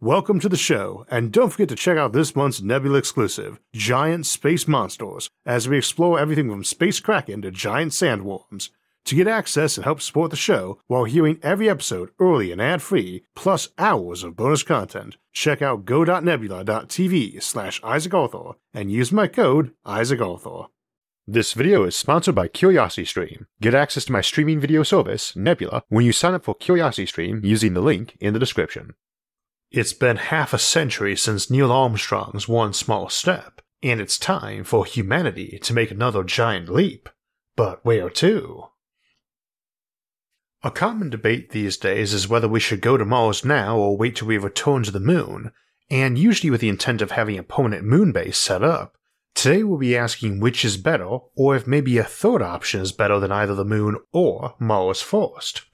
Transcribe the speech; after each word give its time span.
Welcome 0.00 0.38
to 0.40 0.48
the 0.48 0.56
show, 0.56 1.04
and 1.10 1.32
don't 1.32 1.50
forget 1.50 1.68
to 1.70 1.74
check 1.74 1.98
out 1.98 2.12
this 2.12 2.36
month's 2.36 2.62
Nebula 2.62 2.98
exclusive, 2.98 3.58
Giant 3.74 4.26
Space 4.26 4.68
Monsters, 4.68 5.28
as 5.44 5.68
we 5.68 5.76
explore 5.76 6.20
everything 6.20 6.48
from 6.48 6.62
space 6.62 7.00
kraken 7.00 7.42
to 7.42 7.50
giant 7.50 7.90
sandworms. 7.90 8.70
To 9.06 9.16
get 9.16 9.26
access 9.26 9.76
and 9.76 9.82
help 9.82 10.00
support 10.00 10.30
the 10.30 10.36
show 10.36 10.78
while 10.86 11.02
hearing 11.02 11.40
every 11.42 11.68
episode 11.68 12.10
early 12.20 12.52
and 12.52 12.62
ad-free, 12.62 13.24
plus 13.34 13.70
hours 13.76 14.22
of 14.22 14.36
bonus 14.36 14.62
content, 14.62 15.16
check 15.32 15.62
out 15.62 15.84
go.nebula.tv 15.84 17.42
slash 17.42 17.80
Isaac 17.82 18.12
and 18.72 18.92
use 18.92 19.10
my 19.10 19.26
code 19.26 19.72
Isaac 19.84 20.20
Arthur. 20.20 20.66
This 21.26 21.54
video 21.54 21.82
is 21.82 21.96
sponsored 21.96 22.36
by 22.36 22.46
CuriosityStream. 22.46 23.46
Get 23.60 23.74
access 23.74 24.04
to 24.04 24.12
my 24.12 24.20
streaming 24.20 24.60
video 24.60 24.84
service, 24.84 25.34
Nebula, 25.34 25.82
when 25.88 26.04
you 26.04 26.12
sign 26.12 26.34
up 26.34 26.44
for 26.44 26.54
CuriosityStream 26.54 27.44
using 27.44 27.74
the 27.74 27.80
link 27.80 28.16
in 28.20 28.32
the 28.32 28.38
description. 28.38 28.94
It's 29.70 29.92
been 29.92 30.16
half 30.16 30.54
a 30.54 30.58
century 30.58 31.14
since 31.14 31.50
Neil 31.50 31.70
Armstrong's 31.70 32.48
one 32.48 32.72
small 32.72 33.10
step, 33.10 33.60
and 33.82 34.00
it's 34.00 34.18
time 34.18 34.64
for 34.64 34.86
humanity 34.86 35.58
to 35.62 35.74
make 35.74 35.90
another 35.90 36.24
giant 36.24 36.70
leap. 36.70 37.10
But 37.54 37.84
where 37.84 38.08
to? 38.08 38.68
A 40.62 40.70
common 40.70 41.10
debate 41.10 41.50
these 41.50 41.76
days 41.76 42.14
is 42.14 42.28
whether 42.28 42.48
we 42.48 42.60
should 42.60 42.80
go 42.80 42.96
to 42.96 43.04
Mars 43.04 43.44
now 43.44 43.76
or 43.76 43.96
wait 43.96 44.16
till 44.16 44.28
we 44.28 44.38
return 44.38 44.84
to 44.84 44.90
the 44.90 44.98
moon, 44.98 45.52
and 45.90 46.18
usually 46.18 46.50
with 46.50 46.62
the 46.62 46.70
intent 46.70 47.02
of 47.02 47.10
having 47.10 47.38
a 47.38 47.42
permanent 47.42 47.84
moon 47.84 48.10
base 48.10 48.38
set 48.38 48.62
up. 48.62 48.96
Today 49.34 49.62
we'll 49.62 49.78
be 49.78 49.96
asking 49.96 50.40
which 50.40 50.64
is 50.64 50.78
better, 50.78 51.18
or 51.36 51.54
if 51.54 51.66
maybe 51.66 51.98
a 51.98 52.04
third 52.04 52.40
option 52.40 52.80
is 52.80 52.90
better 52.90 53.20
than 53.20 53.30
either 53.30 53.54
the 53.54 53.66
moon 53.66 53.98
or 54.12 54.54
Mars 54.58 55.02
first. 55.02 55.66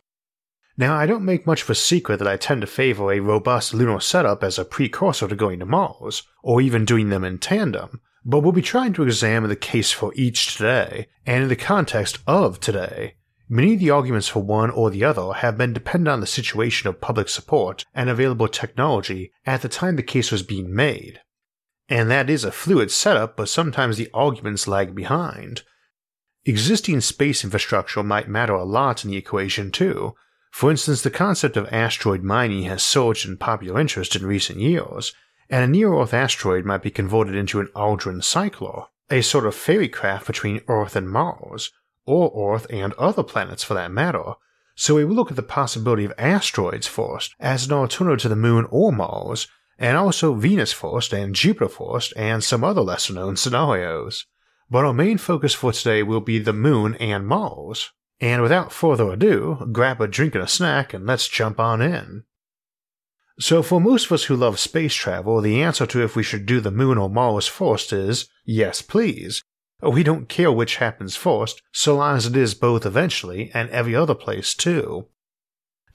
Now, 0.76 0.96
I 0.96 1.06
don't 1.06 1.24
make 1.24 1.46
much 1.46 1.62
of 1.62 1.70
a 1.70 1.74
secret 1.74 2.18
that 2.18 2.26
I 2.26 2.36
tend 2.36 2.62
to 2.62 2.66
favor 2.66 3.12
a 3.12 3.20
robust 3.20 3.74
lunar 3.74 4.00
setup 4.00 4.42
as 4.42 4.58
a 4.58 4.64
precursor 4.64 5.28
to 5.28 5.36
going 5.36 5.60
to 5.60 5.66
Mars, 5.66 6.24
or 6.42 6.60
even 6.60 6.84
doing 6.84 7.10
them 7.10 7.22
in 7.22 7.38
tandem, 7.38 8.00
but 8.24 8.40
we'll 8.40 8.52
be 8.52 8.62
trying 8.62 8.92
to 8.94 9.04
examine 9.04 9.50
the 9.50 9.56
case 9.56 9.92
for 9.92 10.12
each 10.16 10.56
today, 10.56 11.06
and 11.24 11.44
in 11.44 11.48
the 11.48 11.56
context 11.56 12.18
of 12.26 12.58
today. 12.58 13.14
Many 13.48 13.74
of 13.74 13.80
the 13.80 13.90
arguments 13.90 14.26
for 14.26 14.42
one 14.42 14.70
or 14.70 14.90
the 14.90 15.04
other 15.04 15.34
have 15.34 15.58
been 15.58 15.74
dependent 15.74 16.12
on 16.12 16.20
the 16.20 16.26
situation 16.26 16.88
of 16.88 17.00
public 17.00 17.28
support 17.28 17.84
and 17.94 18.08
available 18.08 18.48
technology 18.48 19.32
at 19.46 19.62
the 19.62 19.68
time 19.68 19.96
the 19.96 20.02
case 20.02 20.32
was 20.32 20.42
being 20.42 20.74
made. 20.74 21.20
And 21.88 22.10
that 22.10 22.30
is 22.30 22.42
a 22.42 22.50
fluid 22.50 22.90
setup, 22.90 23.36
but 23.36 23.50
sometimes 23.50 23.96
the 23.98 24.08
arguments 24.14 24.66
lag 24.66 24.94
behind. 24.94 25.62
Existing 26.46 27.00
space 27.02 27.44
infrastructure 27.44 28.02
might 28.02 28.28
matter 28.28 28.54
a 28.54 28.64
lot 28.64 29.04
in 29.04 29.10
the 29.10 29.16
equation 29.18 29.70
too, 29.70 30.14
for 30.54 30.70
instance, 30.70 31.02
the 31.02 31.10
concept 31.10 31.56
of 31.56 31.66
asteroid 31.72 32.22
mining 32.22 32.62
has 32.62 32.80
surged 32.80 33.26
in 33.26 33.36
popular 33.36 33.80
interest 33.80 34.14
in 34.14 34.24
recent 34.24 34.60
years, 34.60 35.12
and 35.50 35.64
a 35.64 35.66
near 35.66 35.92
Earth 35.92 36.14
asteroid 36.14 36.64
might 36.64 36.80
be 36.80 36.92
converted 36.92 37.34
into 37.34 37.58
an 37.58 37.66
Aldrin 37.74 38.22
Cycler, 38.22 38.84
a 39.10 39.20
sort 39.20 39.46
of 39.46 39.56
ferry 39.56 39.88
craft 39.88 40.28
between 40.28 40.62
Earth 40.68 40.94
and 40.94 41.10
Mars, 41.10 41.72
or 42.06 42.54
Earth 42.54 42.68
and 42.70 42.92
other 42.92 43.24
planets 43.24 43.64
for 43.64 43.74
that 43.74 43.90
matter. 43.90 44.34
So 44.76 44.94
we 44.94 45.04
will 45.04 45.16
look 45.16 45.32
at 45.32 45.36
the 45.36 45.42
possibility 45.42 46.04
of 46.04 46.12
asteroids 46.16 46.86
first 46.86 47.34
as 47.40 47.66
an 47.66 47.72
alternative 47.72 48.22
to 48.22 48.28
the 48.28 48.36
Moon 48.36 48.68
or 48.70 48.92
Mars, 48.92 49.48
and 49.76 49.96
also 49.96 50.34
Venus 50.34 50.72
first 50.72 51.12
and 51.12 51.34
Jupiter 51.34 51.68
first 51.68 52.12
and 52.16 52.44
some 52.44 52.62
other 52.62 52.82
lesser 52.82 53.12
known 53.12 53.34
scenarios. 53.34 54.24
But 54.70 54.84
our 54.84 54.94
main 54.94 55.18
focus 55.18 55.52
for 55.52 55.72
today 55.72 56.04
will 56.04 56.20
be 56.20 56.38
the 56.38 56.52
Moon 56.52 56.94
and 57.00 57.26
Mars. 57.26 57.90
And 58.20 58.42
without 58.42 58.72
further 58.72 59.10
ado, 59.10 59.68
grab 59.72 60.00
a 60.00 60.06
drink 60.06 60.34
and 60.34 60.44
a 60.44 60.48
snack 60.48 60.94
and 60.94 61.06
let's 61.06 61.28
jump 61.28 61.58
on 61.58 61.82
in. 61.82 62.24
So, 63.40 63.62
for 63.62 63.80
most 63.80 64.06
of 64.06 64.12
us 64.12 64.24
who 64.24 64.36
love 64.36 64.60
space 64.60 64.94
travel, 64.94 65.40
the 65.40 65.60
answer 65.60 65.86
to 65.86 66.04
if 66.04 66.14
we 66.14 66.22
should 66.22 66.46
do 66.46 66.60
the 66.60 66.70
moon 66.70 66.98
or 66.98 67.10
Mars 67.10 67.48
first 67.48 67.92
is 67.92 68.28
yes, 68.44 68.80
please. 68.80 69.42
We 69.82 70.04
don't 70.04 70.28
care 70.28 70.52
which 70.52 70.76
happens 70.76 71.16
first, 71.16 71.60
so 71.72 71.96
long 71.96 72.16
as 72.16 72.26
it 72.26 72.36
is 72.36 72.54
both 72.54 72.86
eventually 72.86 73.50
and 73.52 73.68
every 73.70 73.94
other 73.94 74.14
place 74.14 74.54
too. 74.54 75.08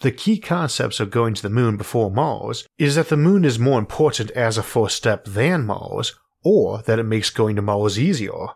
The 0.02 0.12
key 0.12 0.38
concepts 0.38 1.00
of 1.00 1.12
going 1.12 1.34
to 1.34 1.42
the 1.42 1.50
moon 1.50 1.78
before 1.78 2.12
Mars 2.12 2.68
is 2.78 2.96
that 2.96 3.10
the 3.10 3.18
moon 3.18 3.44
is 3.44 3.58
more 3.58 3.80
important 3.80 4.32
as 4.32 4.58
a 4.58 4.64
first 4.64 4.96
step 4.96 5.26
than 5.26 5.66
Mars, 5.66 6.14
or 6.44 6.82
that 6.84 7.00
it 7.00 7.04
makes 7.04 7.30
going 7.30 7.56
to 7.56 7.62
Mars 7.62 7.98
easier. 7.98 8.48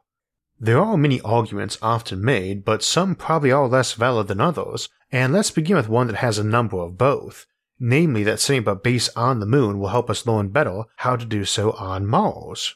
There 0.63 0.79
are 0.79 0.95
many 0.95 1.19
arguments 1.19 1.77
often 1.81 2.23
made, 2.23 2.63
but 2.63 2.83
some 2.83 3.15
probably 3.15 3.51
are 3.51 3.67
less 3.67 3.91
valid 3.91 4.29
than 4.29 4.39
others, 4.39 4.87
and 5.11 5.33
let's 5.33 5.51
begin 5.51 5.75
with 5.75 5.89
one 5.89 6.07
that 6.07 6.15
has 6.15 6.37
a 6.37 6.43
number 6.43 6.77
of 6.77 6.97
both, 6.97 7.45
namely 7.81 8.23
that 8.23 8.39
setting 8.39 8.61
up 8.61 8.67
a 8.67 8.75
base 8.79 9.09
on 9.09 9.41
the 9.41 9.45
moon 9.45 9.77
will 9.77 9.89
help 9.89 10.09
us 10.09 10.25
learn 10.25 10.47
better 10.47 10.83
how 10.95 11.17
to 11.17 11.25
do 11.25 11.43
so 11.43 11.71
on 11.73 12.07
Mars. 12.07 12.75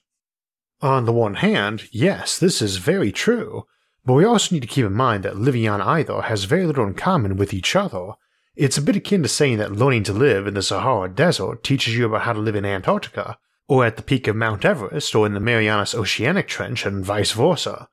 On 0.82 1.06
the 1.06 1.14
one 1.14 1.36
hand, 1.36 1.88
yes, 1.94 2.38
this 2.38 2.62
is 2.62 2.76
very 2.76 3.14
true, 3.14 3.64
but 4.06 4.16
we 4.16 4.26
also 4.26 4.54
need 4.54 4.64
to 4.64 4.68
keep 4.68 4.86
in 4.86 4.92
mind 4.92 5.24
that 5.24 5.38
living 5.38 5.66
on 5.70 5.80
either 5.80 6.24
has 6.24 6.44
very 6.44 6.66
little 6.66 6.86
in 6.86 6.94
common 6.94 7.38
with 7.38 7.54
each 7.54 7.74
other. 7.74 8.16
It's 8.58 8.78
a 8.78 8.82
bit 8.82 8.98
akin 8.98 9.24
to 9.24 9.30
saying 9.30 9.60
that 9.60 9.72
learning 9.72 10.04
to 10.04 10.14
live 10.14 10.46
in 10.46 10.56
the 10.56 10.62
Sahara 10.62 11.08
Desert 11.08 11.64
teaches 11.64 11.98
you 11.98 12.08
about 12.08 12.24
how 12.24 12.34
to 12.34 12.40
live 12.42 12.58
in 12.58 12.66
Antarctica, 12.66 13.38
or 13.68 13.86
at 13.86 13.98
the 13.98 14.04
peak 14.04 14.28
of 14.28 14.36
Mount 14.36 14.64
Everest, 14.64 15.14
or 15.16 15.26
in 15.26 15.34
the 15.34 15.40
Marianas 15.40 15.94
Oceanic 15.94 16.48
Trench, 16.48 16.86
and 16.86 17.04
vice 17.04 17.32
versa. 17.32 17.90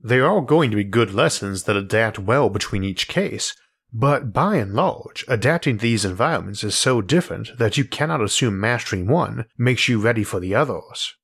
They 0.00 0.20
are 0.20 0.40
going 0.40 0.70
to 0.70 0.76
be 0.76 0.84
good 0.84 1.12
lessons 1.12 1.64
that 1.64 1.76
adapt 1.76 2.18
well 2.18 2.48
between 2.48 2.84
each 2.84 3.08
case, 3.08 3.54
but 3.92 4.32
by 4.32 4.56
and 4.56 4.74
large, 4.74 5.24
adapting 5.28 5.78
to 5.78 5.82
these 5.82 6.04
environments 6.04 6.62
is 6.62 6.76
so 6.76 7.00
different 7.00 7.58
that 7.58 7.76
you 7.76 7.84
cannot 7.84 8.22
assume 8.22 8.60
mastering 8.60 9.08
one 9.08 9.46
makes 9.56 9.88
you 9.88 9.98
ready 9.98 10.22
for 10.22 10.40
the 10.40 10.54
others. 10.54 11.14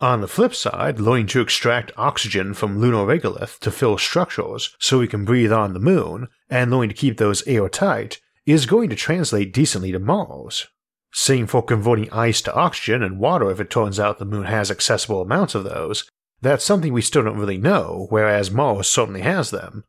On 0.00 0.20
the 0.20 0.28
flip 0.28 0.54
side, 0.54 0.98
learning 0.98 1.26
to 1.28 1.40
extract 1.40 1.92
oxygen 1.96 2.54
from 2.54 2.78
lunar 2.78 3.04
regolith 3.04 3.58
to 3.60 3.70
fill 3.70 3.98
structures 3.98 4.74
so 4.80 4.98
we 4.98 5.06
can 5.06 5.24
breathe 5.24 5.52
on 5.52 5.74
the 5.74 5.80
moon, 5.80 6.28
and 6.48 6.70
learning 6.70 6.90
to 6.90 6.94
keep 6.94 7.18
those 7.18 7.46
airtight, 7.46 8.20
is 8.46 8.66
going 8.66 8.88
to 8.90 8.96
translate 8.96 9.52
decently 9.52 9.92
to 9.92 9.98
Mars. 9.98 10.66
Same 11.12 11.46
for 11.46 11.62
converting 11.62 12.10
ice 12.10 12.40
to 12.42 12.54
oxygen 12.54 13.02
and 13.02 13.18
water 13.18 13.50
if 13.50 13.60
it 13.60 13.70
turns 13.70 14.00
out 14.00 14.18
the 14.18 14.24
moon 14.24 14.44
has 14.44 14.70
accessible 14.70 15.20
amounts 15.20 15.54
of 15.54 15.64
those. 15.64 16.08
That's 16.40 16.64
something 16.64 16.92
we 16.92 17.02
still 17.02 17.22
don't 17.24 17.38
really 17.38 17.58
know, 17.58 18.06
whereas 18.10 18.50
Mars 18.50 18.88
certainly 18.88 19.20
has 19.20 19.50
them. 19.50 19.84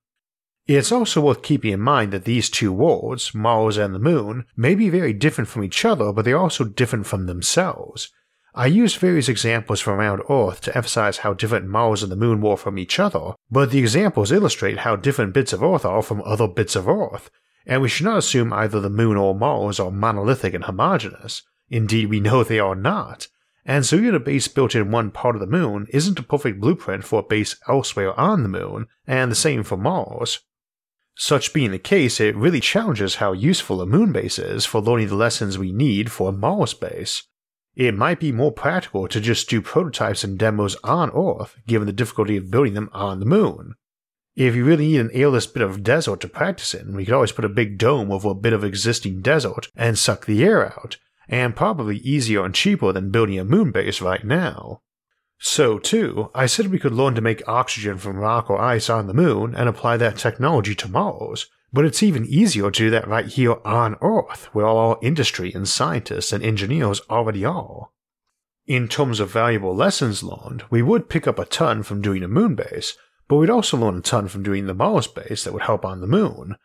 It's 0.67 0.91
also 0.91 1.19
worth 1.21 1.41
keeping 1.41 1.73
in 1.73 1.79
mind 1.79 2.13
that 2.13 2.25
these 2.25 2.49
two 2.49 2.71
worlds, 2.71 3.33
Mars 3.33 3.77
and 3.77 3.93
the 3.93 3.99
moon, 3.99 4.45
may 4.55 4.75
be 4.75 4.89
very 4.89 5.11
different 5.11 5.49
from 5.49 5.63
each 5.63 5.83
other, 5.83 6.13
but 6.13 6.23
they're 6.23 6.37
also 6.37 6.63
different 6.63 7.05
from 7.05 7.25
themselves. 7.25 8.09
I 8.55 8.67
used 8.67 8.97
various 8.97 9.27
examples 9.27 9.79
from 9.79 9.99
around 9.99 10.21
Earth 10.29 10.61
to 10.61 10.75
emphasize 10.77 11.17
how 11.17 11.33
different 11.33 11.65
Mars 11.65 12.03
and 12.03 12.11
the 12.11 12.15
moon 12.15 12.39
were 12.39 12.55
from 12.55 12.77
each 12.77 12.99
other, 12.99 13.33
but 13.49 13.71
the 13.71 13.79
examples 13.79 14.31
illustrate 14.31 14.79
how 14.79 14.95
different 14.95 15.33
bits 15.33 15.53
of 15.53 15.63
Earth 15.63 15.85
are 15.85 16.03
from 16.03 16.21
other 16.21 16.47
bits 16.47 16.75
of 16.75 16.87
Earth, 16.87 17.31
and 17.65 17.81
we 17.81 17.89
should 17.89 18.05
not 18.05 18.17
assume 18.17 18.53
either 18.53 18.79
the 18.79 18.89
moon 18.89 19.17
or 19.17 19.35
Mars 19.35 19.79
are 19.79 19.91
monolithic 19.91 20.53
and 20.53 20.65
homogeneous. 20.65 21.43
Indeed, 21.69 22.09
we 22.09 22.19
know 22.19 22.43
they 22.43 22.59
are 22.59 22.75
not. 22.75 23.27
And 23.65 23.85
so 23.85 23.95
even 23.95 24.15
a 24.15 24.19
base 24.19 24.47
built 24.47 24.75
in 24.75 24.91
one 24.91 25.11
part 25.11 25.35
of 25.35 25.39
the 25.39 25.47
moon 25.47 25.87
isn't 25.89 26.19
a 26.19 26.23
perfect 26.23 26.59
blueprint 26.59 27.05
for 27.05 27.19
a 27.19 27.23
base 27.23 27.55
elsewhere 27.67 28.17
on 28.19 28.43
the 28.43 28.49
moon, 28.49 28.87
and 29.07 29.31
the 29.31 29.35
same 29.35 29.63
for 29.63 29.77
Mars. 29.77 30.39
Such 31.15 31.53
being 31.53 31.71
the 31.71 31.79
case, 31.79 32.19
it 32.19 32.35
really 32.35 32.59
challenges 32.59 33.15
how 33.15 33.33
useful 33.33 33.81
a 33.81 33.85
moon 33.85 34.11
base 34.11 34.39
is 34.39 34.65
for 34.65 34.81
learning 34.81 35.07
the 35.07 35.15
lessons 35.15 35.57
we 35.57 35.71
need 35.71 36.11
for 36.11 36.29
a 36.29 36.33
Mars 36.33 36.73
base. 36.73 37.23
It 37.75 37.95
might 37.95 38.19
be 38.19 38.31
more 38.31 38.51
practical 38.51 39.07
to 39.07 39.19
just 39.19 39.49
do 39.49 39.61
prototypes 39.61 40.23
and 40.23 40.37
demos 40.37 40.75
on 40.83 41.11
Earth, 41.11 41.55
given 41.65 41.85
the 41.85 41.93
difficulty 41.93 42.37
of 42.37 42.51
building 42.51 42.73
them 42.73 42.89
on 42.93 43.19
the 43.19 43.25
moon. 43.25 43.75
If 44.35 44.55
you 44.55 44.65
really 44.65 44.87
need 44.87 44.99
an 44.99 45.11
airless 45.13 45.45
bit 45.45 45.61
of 45.61 45.83
desert 45.83 46.21
to 46.21 46.27
practice 46.27 46.73
in, 46.73 46.95
we 46.95 47.05
could 47.05 47.13
always 47.13 47.31
put 47.31 47.45
a 47.45 47.49
big 47.49 47.77
dome 47.77 48.11
over 48.11 48.29
a 48.29 48.35
bit 48.35 48.53
of 48.53 48.63
existing 48.63 49.21
desert 49.21 49.69
and 49.75 49.97
suck 49.97 50.25
the 50.25 50.43
air 50.43 50.65
out, 50.65 50.97
and 51.27 51.55
probably 51.55 51.97
easier 51.97 52.43
and 52.43 52.55
cheaper 52.55 52.91
than 52.91 53.11
building 53.11 53.37
a 53.37 53.45
moon 53.45 53.71
base 53.71 54.01
right 54.01 54.23
now. 54.23 54.81
So, 55.37 55.77
too, 55.77 56.31
I 56.33 56.47
said 56.47 56.71
we 56.71 56.79
could 56.79 56.93
learn 56.93 57.13
to 57.15 57.21
make 57.21 57.47
oxygen 57.47 57.99
from 57.99 58.17
rock 58.17 58.49
or 58.49 58.59
ice 58.59 58.89
on 58.89 59.05
the 59.05 59.13
moon 59.13 59.53
and 59.53 59.69
apply 59.69 59.97
that 59.97 60.17
technology 60.17 60.73
to 60.75 60.87
Mars, 60.87 61.45
but 61.71 61.85
it's 61.85 62.01
even 62.01 62.25
easier 62.25 62.71
to 62.71 62.83
do 62.85 62.89
that 62.89 63.07
right 63.07 63.27
here 63.27 63.57
on 63.65 63.97
Earth, 64.01 64.49
where 64.53 64.65
all 64.65 64.77
our 64.77 64.99
industry 65.03 65.51
and 65.53 65.67
scientists 65.67 66.33
and 66.33 66.43
engineers 66.43 67.01
already 67.09 67.45
are. 67.45 67.89
In 68.65 68.87
terms 68.87 69.19
of 69.19 69.31
valuable 69.31 69.75
lessons 69.75 70.23
learned, 70.23 70.63
we 70.71 70.81
would 70.81 71.09
pick 71.09 71.27
up 71.27 71.37
a 71.37 71.45
ton 71.45 71.83
from 71.83 72.01
doing 72.01 72.23
a 72.23 72.27
moon 72.27 72.55
base, 72.55 72.95
but 73.33 73.37
we'd 73.39 73.49
also 73.49 73.75
learn 73.77 73.97
a 73.97 74.01
ton 74.01 74.27
from 74.27 74.43
doing 74.43 74.67
the 74.67 74.75
Mars 74.75 75.07
base 75.07 75.43
that 75.43 75.53
would 75.53 75.63
help 75.63 75.83
on 75.83 76.01
the 76.01 76.05
moon. 76.05 76.55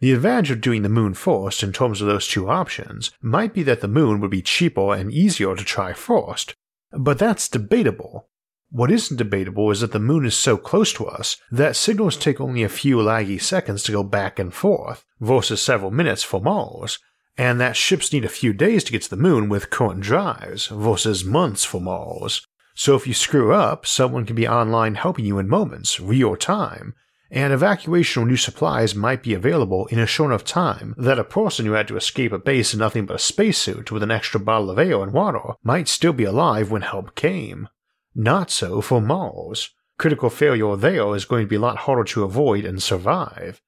The 0.00 0.10
advantage 0.10 0.50
of 0.50 0.60
doing 0.60 0.82
the 0.82 0.88
moon 0.88 1.14
first 1.14 1.62
in 1.62 1.72
terms 1.72 2.00
of 2.00 2.08
those 2.08 2.26
two 2.26 2.50
options 2.50 3.12
might 3.22 3.54
be 3.54 3.62
that 3.62 3.80
the 3.80 3.86
moon 3.86 4.18
would 4.18 4.32
be 4.32 4.42
cheaper 4.42 4.92
and 4.92 5.12
easier 5.12 5.54
to 5.54 5.62
try 5.62 5.92
first, 5.92 6.56
but 6.90 7.20
that's 7.20 7.48
debatable. 7.48 8.28
What 8.70 8.90
isn't 8.90 9.16
debatable 9.16 9.70
is 9.70 9.82
that 9.82 9.92
the 9.92 10.00
moon 10.00 10.26
is 10.26 10.34
so 10.34 10.56
close 10.56 10.92
to 10.94 11.06
us 11.06 11.36
that 11.52 11.76
signals 11.76 12.16
take 12.16 12.40
only 12.40 12.64
a 12.64 12.68
few 12.68 12.96
laggy 12.96 13.40
seconds 13.40 13.84
to 13.84 13.92
go 13.92 14.02
back 14.02 14.40
and 14.40 14.52
forth, 14.52 15.04
versus 15.20 15.62
several 15.62 15.92
minutes 15.92 16.24
for 16.24 16.40
Mars, 16.40 16.98
and 17.38 17.60
that 17.60 17.76
ships 17.76 18.12
need 18.12 18.24
a 18.24 18.28
few 18.28 18.52
days 18.52 18.82
to 18.82 18.90
get 18.90 19.02
to 19.02 19.10
the 19.10 19.16
moon 19.16 19.48
with 19.48 19.70
current 19.70 20.00
drives 20.00 20.66
versus 20.66 21.24
months 21.24 21.62
for 21.62 21.80
Mars. 21.80 22.44
So 22.78 22.94
if 22.94 23.06
you 23.06 23.14
screw 23.14 23.54
up, 23.54 23.86
someone 23.86 24.26
can 24.26 24.36
be 24.36 24.46
online 24.46 24.96
helping 24.96 25.24
you 25.24 25.38
in 25.38 25.48
moments, 25.48 25.98
real 25.98 26.36
time, 26.36 26.94
and 27.30 27.50
evacuation 27.50 28.22
or 28.22 28.26
new 28.26 28.36
supplies 28.36 28.94
might 28.94 29.22
be 29.22 29.32
available 29.32 29.86
in 29.86 29.98
a 29.98 30.06
short 30.06 30.30
enough 30.30 30.44
time 30.44 30.94
that 30.98 31.18
a 31.18 31.24
person 31.24 31.64
who 31.64 31.72
had 31.72 31.88
to 31.88 31.96
escape 31.96 32.32
a 32.32 32.38
base 32.38 32.74
in 32.74 32.78
nothing 32.78 33.06
but 33.06 33.16
a 33.16 33.18
spacesuit 33.18 33.90
with 33.90 34.02
an 34.02 34.10
extra 34.10 34.38
bottle 34.38 34.70
of 34.70 34.78
ale 34.78 35.02
and 35.02 35.14
water 35.14 35.54
might 35.62 35.88
still 35.88 36.12
be 36.12 36.24
alive 36.24 36.70
when 36.70 36.82
help 36.82 37.14
came. 37.14 37.66
Not 38.14 38.50
so 38.50 38.82
for 38.82 39.00
Mars. 39.00 39.70
Critical 39.98 40.28
failure 40.28 40.76
there 40.76 41.14
is 41.16 41.24
going 41.24 41.44
to 41.44 41.48
be 41.48 41.56
a 41.56 41.60
lot 41.60 41.78
harder 41.78 42.04
to 42.04 42.24
avoid 42.24 42.66
and 42.66 42.82
survive. 42.82 43.62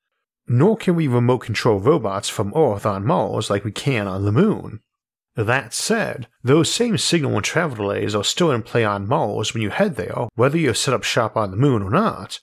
Nor 0.47 0.77
can 0.77 0.95
we 0.95 1.09
remote 1.09 1.39
control 1.39 1.81
robots 1.81 2.29
from 2.29 2.53
Earth 2.55 2.85
on 2.85 3.07
Mars 3.07 3.49
like 3.49 3.65
we 3.65 3.73
can 3.73 4.07
on 4.07 4.27
the 4.27 4.33
Moon. 4.33 4.81
That 5.39 5.73
said, 5.73 6.27
those 6.43 6.69
same 6.69 6.99
signal 6.99 7.37
and 7.37 7.45
travel 7.45 7.77
delays 7.77 8.13
are 8.13 8.25
still 8.25 8.51
in 8.51 8.65
play 8.65 8.85
on 8.85 9.07
Mars 9.07 9.55
when 9.55 9.63
you 9.63 9.71
head 9.71 9.95
there, 9.95 10.27
whether 10.35 10.59
you 10.59 10.75
set 10.75 10.93
up 10.93 11.05
shop 11.05 11.37
on 11.37 11.53
the 11.53 11.57
moon 11.57 11.81
or 11.81 11.91
not. 11.91 12.41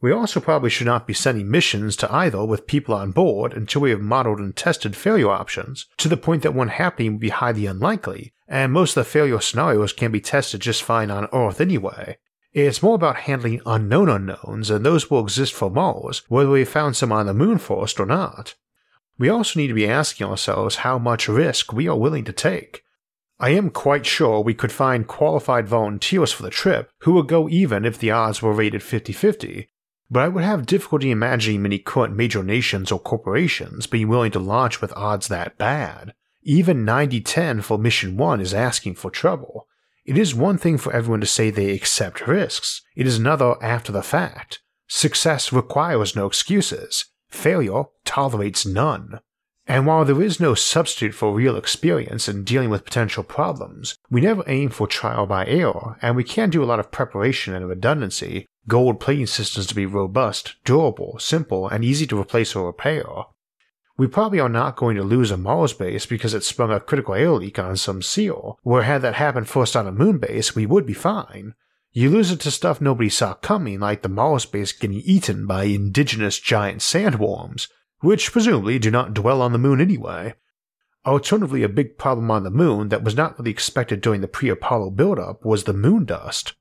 We 0.00 0.12
also 0.12 0.38
probably 0.38 0.70
should 0.70 0.86
not 0.86 1.08
be 1.08 1.12
sending 1.12 1.50
missions 1.50 1.96
to 1.96 2.14
either 2.14 2.44
with 2.44 2.68
people 2.68 2.94
on 2.94 3.10
board 3.10 3.52
until 3.52 3.82
we 3.82 3.90
have 3.90 4.00
modeled 4.00 4.38
and 4.38 4.54
tested 4.54 4.94
failure 4.94 5.28
options, 5.28 5.86
to 5.96 6.08
the 6.08 6.16
point 6.16 6.42
that 6.44 6.54
one 6.54 6.68
happening 6.68 7.14
would 7.14 7.20
be 7.20 7.30
highly 7.30 7.66
unlikely, 7.66 8.32
and 8.46 8.72
most 8.72 8.96
of 8.96 9.04
the 9.04 9.10
failure 9.10 9.40
scenarios 9.40 9.92
can 9.92 10.12
be 10.12 10.20
tested 10.20 10.60
just 10.60 10.84
fine 10.84 11.10
on 11.10 11.26
Earth 11.32 11.60
anyway. 11.60 12.16
It's 12.52 12.80
more 12.80 12.94
about 12.94 13.16
handling 13.16 13.60
unknown 13.66 14.08
unknowns, 14.08 14.70
and 14.70 14.86
those 14.86 15.10
will 15.10 15.20
exist 15.20 15.52
for 15.52 15.68
Mars, 15.68 16.22
whether 16.28 16.50
we 16.50 16.64
found 16.64 16.94
some 16.94 17.10
on 17.10 17.26
the 17.26 17.34
moon 17.34 17.58
first 17.58 17.98
or 17.98 18.06
not. 18.06 18.54
We 19.18 19.28
also 19.28 19.58
need 19.58 19.68
to 19.68 19.74
be 19.74 19.88
asking 19.88 20.26
ourselves 20.26 20.76
how 20.76 20.98
much 20.98 21.28
risk 21.28 21.72
we 21.72 21.88
are 21.88 21.98
willing 21.98 22.24
to 22.24 22.32
take. 22.32 22.82
I 23.38 23.50
am 23.50 23.70
quite 23.70 24.06
sure 24.06 24.40
we 24.40 24.54
could 24.54 24.72
find 24.72 25.06
qualified 25.06 25.68
volunteers 25.68 26.32
for 26.32 26.42
the 26.42 26.50
trip 26.50 26.90
who 27.00 27.12
would 27.12 27.28
go 27.28 27.48
even 27.48 27.84
if 27.84 27.98
the 27.98 28.10
odds 28.10 28.40
were 28.40 28.52
rated 28.52 28.82
50 28.82 29.12
50, 29.12 29.68
but 30.10 30.22
I 30.22 30.28
would 30.28 30.44
have 30.44 30.66
difficulty 30.66 31.10
imagining 31.10 31.62
many 31.62 31.78
current 31.78 32.16
major 32.16 32.42
nations 32.42 32.92
or 32.92 32.98
corporations 32.98 33.86
being 33.86 34.08
willing 34.08 34.32
to 34.32 34.38
launch 34.38 34.80
with 34.80 34.92
odds 34.94 35.28
that 35.28 35.58
bad. 35.58 36.14
Even 36.42 36.84
90 36.84 37.20
10 37.20 37.60
for 37.60 37.76
Mission 37.76 38.16
1 38.16 38.40
is 38.40 38.54
asking 38.54 38.94
for 38.94 39.10
trouble. 39.10 39.66
It 40.04 40.16
is 40.16 40.34
one 40.34 40.56
thing 40.56 40.78
for 40.78 40.92
everyone 40.92 41.20
to 41.20 41.26
say 41.26 41.50
they 41.50 41.72
accept 41.72 42.26
risks, 42.26 42.82
it 42.94 43.06
is 43.06 43.18
another 43.18 43.56
after 43.62 43.92
the 43.92 44.02
fact. 44.02 44.60
Success 44.86 45.52
requires 45.52 46.14
no 46.14 46.26
excuses, 46.26 47.06
failure 47.28 47.84
tolerates 48.04 48.64
none. 48.66 49.20
And 49.68 49.84
while 49.84 50.04
there 50.04 50.22
is 50.22 50.38
no 50.38 50.54
substitute 50.54 51.12
for 51.12 51.34
real 51.34 51.56
experience 51.56 52.28
in 52.28 52.44
dealing 52.44 52.70
with 52.70 52.84
potential 52.84 53.24
problems, 53.24 53.96
we 54.08 54.20
never 54.20 54.44
aim 54.46 54.70
for 54.70 54.86
trial 54.86 55.26
by 55.26 55.44
error, 55.46 55.96
and 56.00 56.14
we 56.14 56.22
can 56.22 56.50
do 56.50 56.62
a 56.62 56.66
lot 56.66 56.78
of 56.78 56.92
preparation 56.92 57.52
and 57.52 57.68
redundancy, 57.68 58.46
gold 58.68 59.00
plating 59.00 59.26
systems 59.26 59.66
to 59.66 59.74
be 59.74 59.84
robust, 59.84 60.54
durable, 60.64 61.18
simple, 61.18 61.68
and 61.68 61.84
easy 61.84 62.06
to 62.06 62.20
replace 62.20 62.54
or 62.54 62.66
repair. 62.66 63.04
We 63.98 64.06
probably 64.06 64.38
are 64.38 64.48
not 64.48 64.76
going 64.76 64.96
to 64.96 65.02
lose 65.02 65.30
a 65.32 65.36
Mars 65.36 65.72
base 65.72 66.06
because 66.06 66.34
it 66.34 66.44
sprung 66.44 66.70
a 66.70 66.78
critical 66.78 67.14
air 67.14 67.32
leak 67.32 67.58
on 67.58 67.76
some 67.76 68.02
seal, 68.02 68.58
where 68.62 68.82
had 68.82 69.02
that 69.02 69.14
happened 69.14 69.48
first 69.48 69.74
on 69.74 69.86
a 69.86 69.92
moon 69.92 70.18
base, 70.18 70.54
we 70.54 70.66
would 70.66 70.86
be 70.86 70.94
fine. 70.94 71.54
You 71.96 72.10
lose 72.10 72.30
it 72.30 72.40
to 72.40 72.50
stuff 72.50 72.78
nobody 72.78 73.08
saw 73.08 73.32
coming, 73.32 73.80
like 73.80 74.02
the 74.02 74.10
base 74.52 74.72
getting 74.72 75.00
eaten 75.00 75.46
by 75.46 75.64
indigenous 75.64 76.38
giant 76.38 76.80
sandworms, 76.80 77.68
which 78.00 78.32
presumably 78.32 78.78
do 78.78 78.90
not 78.90 79.14
dwell 79.14 79.40
on 79.40 79.52
the 79.52 79.58
moon 79.58 79.80
anyway. 79.80 80.34
Alternatively, 81.06 81.62
a 81.62 81.70
big 81.70 81.96
problem 81.96 82.30
on 82.30 82.44
the 82.44 82.50
moon 82.50 82.90
that 82.90 83.02
was 83.02 83.16
not 83.16 83.38
really 83.38 83.50
expected 83.50 84.02
during 84.02 84.20
the 84.20 84.28
pre 84.28 84.50
Apollo 84.50 84.90
buildup 84.90 85.42
was 85.42 85.64
the 85.64 85.72
moon 85.72 86.04
dust. 86.04 86.52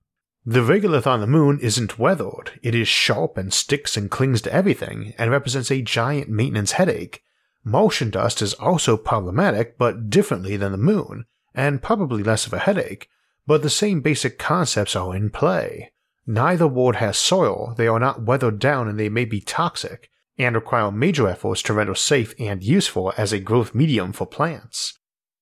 The 0.45 0.61
regolith 0.61 1.05
on 1.05 1.19
the 1.19 1.27
moon 1.27 1.59
isn't 1.59 1.99
weathered, 1.99 2.57
it 2.63 2.73
is 2.73 2.87
sharp 2.87 3.37
and 3.37 3.53
sticks 3.53 3.97
and 3.97 4.09
clings 4.09 4.41
to 4.43 4.53
everything, 4.53 5.13
and 5.17 5.31
represents 5.31 5.69
a 5.69 5.81
giant 5.81 6.29
maintenance 6.29 6.71
headache. 6.71 7.23
Martian 7.61 8.09
dust 8.09 8.41
is 8.41 8.53
also 8.53 8.95
problematic, 8.95 9.77
but 9.77 10.09
differently 10.09 10.55
than 10.55 10.71
the 10.71 10.77
moon, 10.77 11.25
and 11.53 11.83
probably 11.83 12.23
less 12.23 12.47
of 12.47 12.53
a 12.53 12.59
headache, 12.59 13.09
but 13.47 13.61
the 13.61 13.69
same 13.69 14.01
basic 14.01 14.37
concepts 14.39 14.95
are 14.95 15.15
in 15.15 15.29
play. 15.29 15.91
Neither 16.27 16.67
world 16.67 16.95
has 16.95 17.17
soil, 17.17 17.73
they 17.77 17.87
are 17.87 17.99
not 17.99 18.23
weathered 18.23 18.59
down, 18.59 18.87
and 18.87 18.99
they 18.99 19.09
may 19.09 19.25
be 19.25 19.41
toxic, 19.41 20.09
and 20.37 20.55
require 20.55 20.91
major 20.91 21.27
efforts 21.27 21.61
to 21.63 21.73
render 21.73 21.95
safe 21.95 22.33
and 22.39 22.63
useful 22.63 23.13
as 23.17 23.31
a 23.31 23.39
growth 23.39 23.75
medium 23.75 24.11
for 24.11 24.25
plants. 24.25 24.97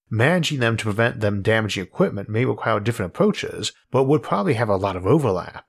Managing 0.10 0.60
them 0.60 0.78
to 0.78 0.84
prevent 0.84 1.22
them 1.22 1.42
damaging 1.42 1.84
equipment 1.84 2.30
may 2.30 2.46
require 2.46 2.80
different 2.80 3.12
approaches, 3.14 3.72
but 3.90 4.04
would 4.04 4.22
probably 4.22 4.54
have 4.54 4.70
a 4.70 4.76
lot 4.76 4.96
of 4.96 5.08
overlap. 5.08 5.66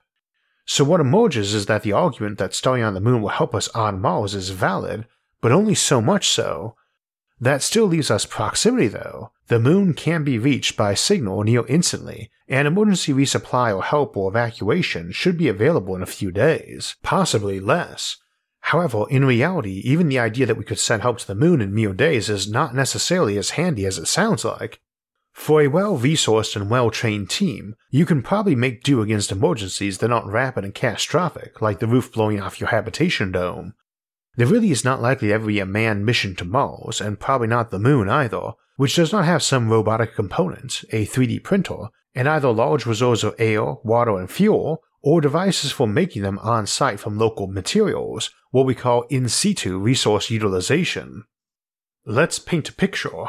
So, 0.67 0.85
what 0.85 1.01
emerges 1.01 1.55
is 1.55 1.67
that 1.67 1.83
the 1.83 1.93
argument 1.93 2.39
that 2.39 2.55
starting 2.55 2.85
on 2.85 2.95
the 2.95 3.01
moon 3.01 3.23
will 3.23 3.29
help 3.29 3.55
us 3.55 3.69
on 3.69 4.01
Mars 4.01 4.35
is 4.35 4.51
valid, 4.51 5.07
but 5.41 5.53
only 5.53 5.75
so 5.75 6.01
much 6.01 6.29
so. 6.29 6.77
That 7.41 7.63
still 7.63 7.87
leaves 7.87 8.11
us 8.11 8.27
proximity, 8.27 8.89
though. 8.89 9.33
The 9.49 9.61
moon 9.61 9.95
can 9.95 10.25
be 10.25 10.39
reached 10.39 10.77
by 10.77 10.95
signal 10.95 11.43
near 11.43 11.67
instantly, 11.67 12.31
and 12.49 12.67
emergency 12.67 13.13
resupply 13.13 13.75
or 13.75 13.83
help 13.83 14.17
or 14.17 14.31
evacuation 14.31 15.13
should 15.13 15.37
be 15.37 15.49
available 15.49 15.95
in 15.97 16.03
a 16.03 16.07
few 16.07 16.31
days, 16.31 16.97
possibly 17.03 17.61
less. 17.61 18.17
However, 18.61 19.05
in 19.11 19.27
reality, 19.27 19.83
even 19.85 20.09
the 20.09 20.19
idea 20.19 20.47
that 20.47 20.57
we 20.57 20.65
could 20.65 20.79
send 20.79 21.03
help 21.03 21.19
to 21.19 21.27
the 21.27 21.35
moon 21.35 21.61
in 21.61 21.75
mere 21.75 21.93
days 21.93 22.31
is 22.31 22.51
not 22.51 22.75
necessarily 22.75 23.37
as 23.37 23.51
handy 23.51 23.85
as 23.85 23.99
it 23.99 24.07
sounds 24.07 24.45
like. 24.45 24.81
For 25.35 25.61
a 25.61 25.69
well 25.69 25.99
resourced 25.99 26.57
and 26.57 26.71
well 26.71 26.91
trained 26.91 27.29
team, 27.29 27.75
you 27.91 28.07
can 28.07 28.23
probably 28.23 28.55
make 28.55 28.83
do 28.83 29.03
against 29.03 29.33
emergencies 29.33 29.99
that 29.99 30.11
aren't 30.11 30.33
rapid 30.33 30.65
and 30.65 30.75
catastrophic, 30.75 31.61
like 31.61 31.81
the 31.81 31.87
roof 31.87 32.11
blowing 32.13 32.41
off 32.41 32.61
your 32.61 32.71
habitation 32.71 33.33
dome. 33.33 33.75
There 34.37 34.47
really 34.47 34.71
is 34.71 34.85
not 34.85 35.01
likely 35.01 35.29
to 35.29 35.35
ever 35.35 35.47
be 35.47 35.61
a 35.61 35.67
manned 35.67 36.05
mission 36.05 36.35
to 36.37 36.45
Mars, 36.45 37.01
and 37.01 37.21
probably 37.21 37.47
not 37.47 37.71
the 37.71 37.79
moon 37.79 38.09
either, 38.09 38.53
which 38.77 38.97
does 38.97 39.13
not 39.13 39.25
have 39.25 39.43
some 39.43 39.71
robotic 39.71 40.15
component, 40.15 40.85
a 40.91 41.07
3D 41.07 41.43
printer, 41.45 41.89
and 42.15 42.29
either 42.29 42.51
large 42.51 42.87
reserves 42.87 43.23
of 43.23 43.35
air, 43.39 43.75
water, 43.85 44.19
and 44.19 44.31
fuel, 44.31 44.83
or 45.03 45.21
devices 45.21 45.71
for 45.71 45.87
making 45.87 46.23
them 46.23 46.39
on 46.41 46.67
site 46.67 46.99
from 46.99 47.19
local 47.19 47.47
materials, 47.47 48.31
what 48.51 48.67
we 48.67 48.75
call 48.75 49.03
in 49.11 49.29
situ 49.29 49.79
resource 49.79 50.31
utilization. 50.31 51.25
Let's 52.07 52.39
paint 52.39 52.69
a 52.69 52.73
picture. 52.73 53.27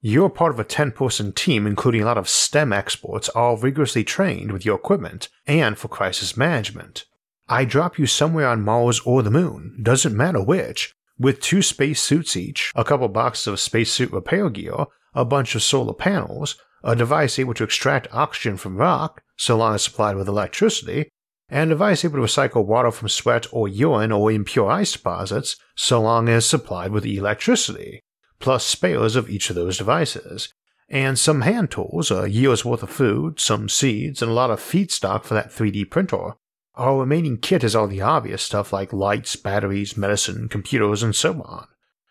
You're 0.00 0.30
part 0.30 0.52
of 0.52 0.60
a 0.60 0.64
10 0.64 0.92
person 0.92 1.32
team, 1.32 1.66
including 1.66 2.02
a 2.02 2.06
lot 2.06 2.18
of 2.18 2.28
STEM 2.28 2.72
experts, 2.72 3.28
all 3.30 3.56
rigorously 3.56 4.04
trained 4.04 4.52
with 4.52 4.64
your 4.64 4.76
equipment 4.76 5.28
and 5.46 5.76
for 5.76 5.88
crisis 5.88 6.36
management. 6.36 7.04
I 7.48 7.64
drop 7.64 7.98
you 7.98 8.06
somewhere 8.06 8.48
on 8.48 8.64
Mars 8.64 9.00
or 9.04 9.22
the 9.22 9.30
Moon, 9.30 9.78
doesn't 9.82 10.16
matter 10.16 10.42
which, 10.42 10.94
with 11.18 11.40
two 11.40 11.62
space 11.62 12.00
suits 12.00 12.36
each, 12.36 12.72
a 12.74 12.84
couple 12.84 13.08
boxes 13.08 13.46
of 13.46 13.60
spacesuit 13.60 14.12
repair 14.12 14.48
gear, 14.50 14.86
a 15.14 15.24
bunch 15.24 15.54
of 15.54 15.62
solar 15.62 15.94
panels, 15.94 16.56
a 16.82 16.96
device 16.96 17.38
able 17.38 17.54
to 17.54 17.64
extract 17.64 18.08
oxygen 18.12 18.56
from 18.56 18.76
rock, 18.76 19.22
so 19.36 19.56
long 19.56 19.74
as 19.74 19.82
supplied 19.82 20.16
with 20.16 20.28
electricity, 20.28 21.08
and 21.48 21.70
a 21.70 21.74
device 21.74 22.04
able 22.04 22.16
to 22.16 22.22
recycle 22.22 22.64
water 22.64 22.90
from 22.90 23.08
sweat 23.08 23.46
or 23.52 23.68
urine 23.68 24.12
or 24.12 24.32
impure 24.32 24.70
ice 24.70 24.92
deposits, 24.92 25.56
so 25.76 26.00
long 26.00 26.28
as 26.28 26.48
supplied 26.48 26.90
with 26.90 27.04
electricity, 27.04 28.00
plus 28.40 28.64
spares 28.64 29.14
of 29.16 29.28
each 29.28 29.50
of 29.50 29.56
those 29.56 29.78
devices, 29.78 30.52
and 30.88 31.18
some 31.18 31.42
hand 31.42 31.70
tools, 31.70 32.10
a 32.10 32.28
year's 32.28 32.64
worth 32.64 32.82
of 32.82 32.90
food, 32.90 33.38
some 33.38 33.68
seeds, 33.68 34.22
and 34.22 34.30
a 34.30 34.34
lot 34.34 34.50
of 34.50 34.60
feedstock 34.60 35.24
for 35.24 35.34
that 35.34 35.50
3D 35.50 35.90
printer. 35.90 36.32
Our 36.74 37.00
remaining 37.00 37.36
kit 37.36 37.62
is 37.64 37.76
all 37.76 37.86
the 37.86 38.00
obvious 38.00 38.42
stuff 38.42 38.72
like 38.72 38.94
lights, 38.94 39.36
batteries, 39.36 39.96
medicine, 39.96 40.48
computers, 40.48 41.02
and 41.02 41.14
so 41.14 41.42
on. 41.42 41.66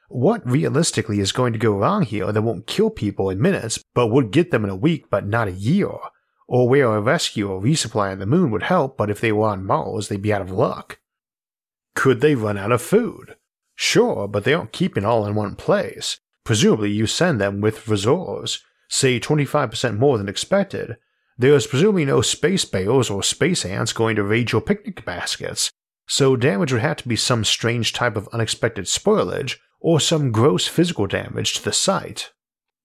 What 0.07 0.45
realistically 0.45 1.19
is 1.19 1.31
going 1.31 1.53
to 1.53 1.59
go 1.59 1.71
wrong 1.71 2.03
here 2.03 2.31
that 2.31 2.41
won't 2.41 2.67
kill 2.67 2.91
people 2.91 3.29
in 3.29 3.41
minutes, 3.41 3.83
but 3.95 4.07
would 4.07 4.31
get 4.31 4.51
them 4.51 4.63
in 4.63 4.69
a 4.69 4.75
week 4.75 5.09
but 5.09 5.25
not 5.25 5.47
a 5.47 5.53
year? 5.53 5.89
Or 6.47 6.69
where 6.69 6.93
a 6.95 7.01
rescue 7.01 7.49
or 7.49 7.61
resupply 7.61 8.11
on 8.11 8.19
the 8.19 8.25
moon 8.25 8.51
would 8.51 8.63
help, 8.63 8.97
but 8.97 9.09
if 9.09 9.19
they 9.19 9.31
were 9.31 9.47
on 9.47 9.65
Mars, 9.65 10.09
they'd 10.09 10.21
be 10.21 10.33
out 10.33 10.41
of 10.41 10.51
luck? 10.51 10.99
Could 11.95 12.21
they 12.21 12.35
run 12.35 12.57
out 12.57 12.71
of 12.71 12.81
food? 12.81 13.37
Sure, 13.73 14.27
but 14.27 14.43
they 14.43 14.53
aren't 14.53 14.73
keeping 14.73 15.05
all 15.05 15.25
in 15.25 15.33
one 15.33 15.55
place. 15.55 16.19
Presumably, 16.43 16.91
you 16.91 17.07
send 17.07 17.41
them 17.41 17.61
with 17.61 17.87
reserves, 17.87 18.63
say 18.89 19.19
25% 19.19 19.97
more 19.97 20.17
than 20.17 20.29
expected. 20.29 20.97
There 21.37 21.55
is 21.55 21.67
presumably 21.67 22.05
no 22.05 22.21
space 22.21 22.65
bears 22.65 23.09
or 23.09 23.23
space 23.23 23.65
ants 23.65 23.93
going 23.93 24.15
to 24.17 24.23
raid 24.23 24.51
your 24.51 24.61
picnic 24.61 25.05
baskets, 25.05 25.71
so 26.07 26.35
damage 26.35 26.71
would 26.71 26.81
have 26.81 26.97
to 26.97 27.07
be 27.07 27.15
some 27.15 27.43
strange 27.43 27.93
type 27.93 28.15
of 28.15 28.27
unexpected 28.33 28.85
spoilage 28.85 29.57
or 29.79 29.99
some 29.99 30.31
gross 30.31 30.67
physical 30.67 31.07
damage 31.07 31.53
to 31.53 31.63
the 31.63 31.73
site 31.73 32.31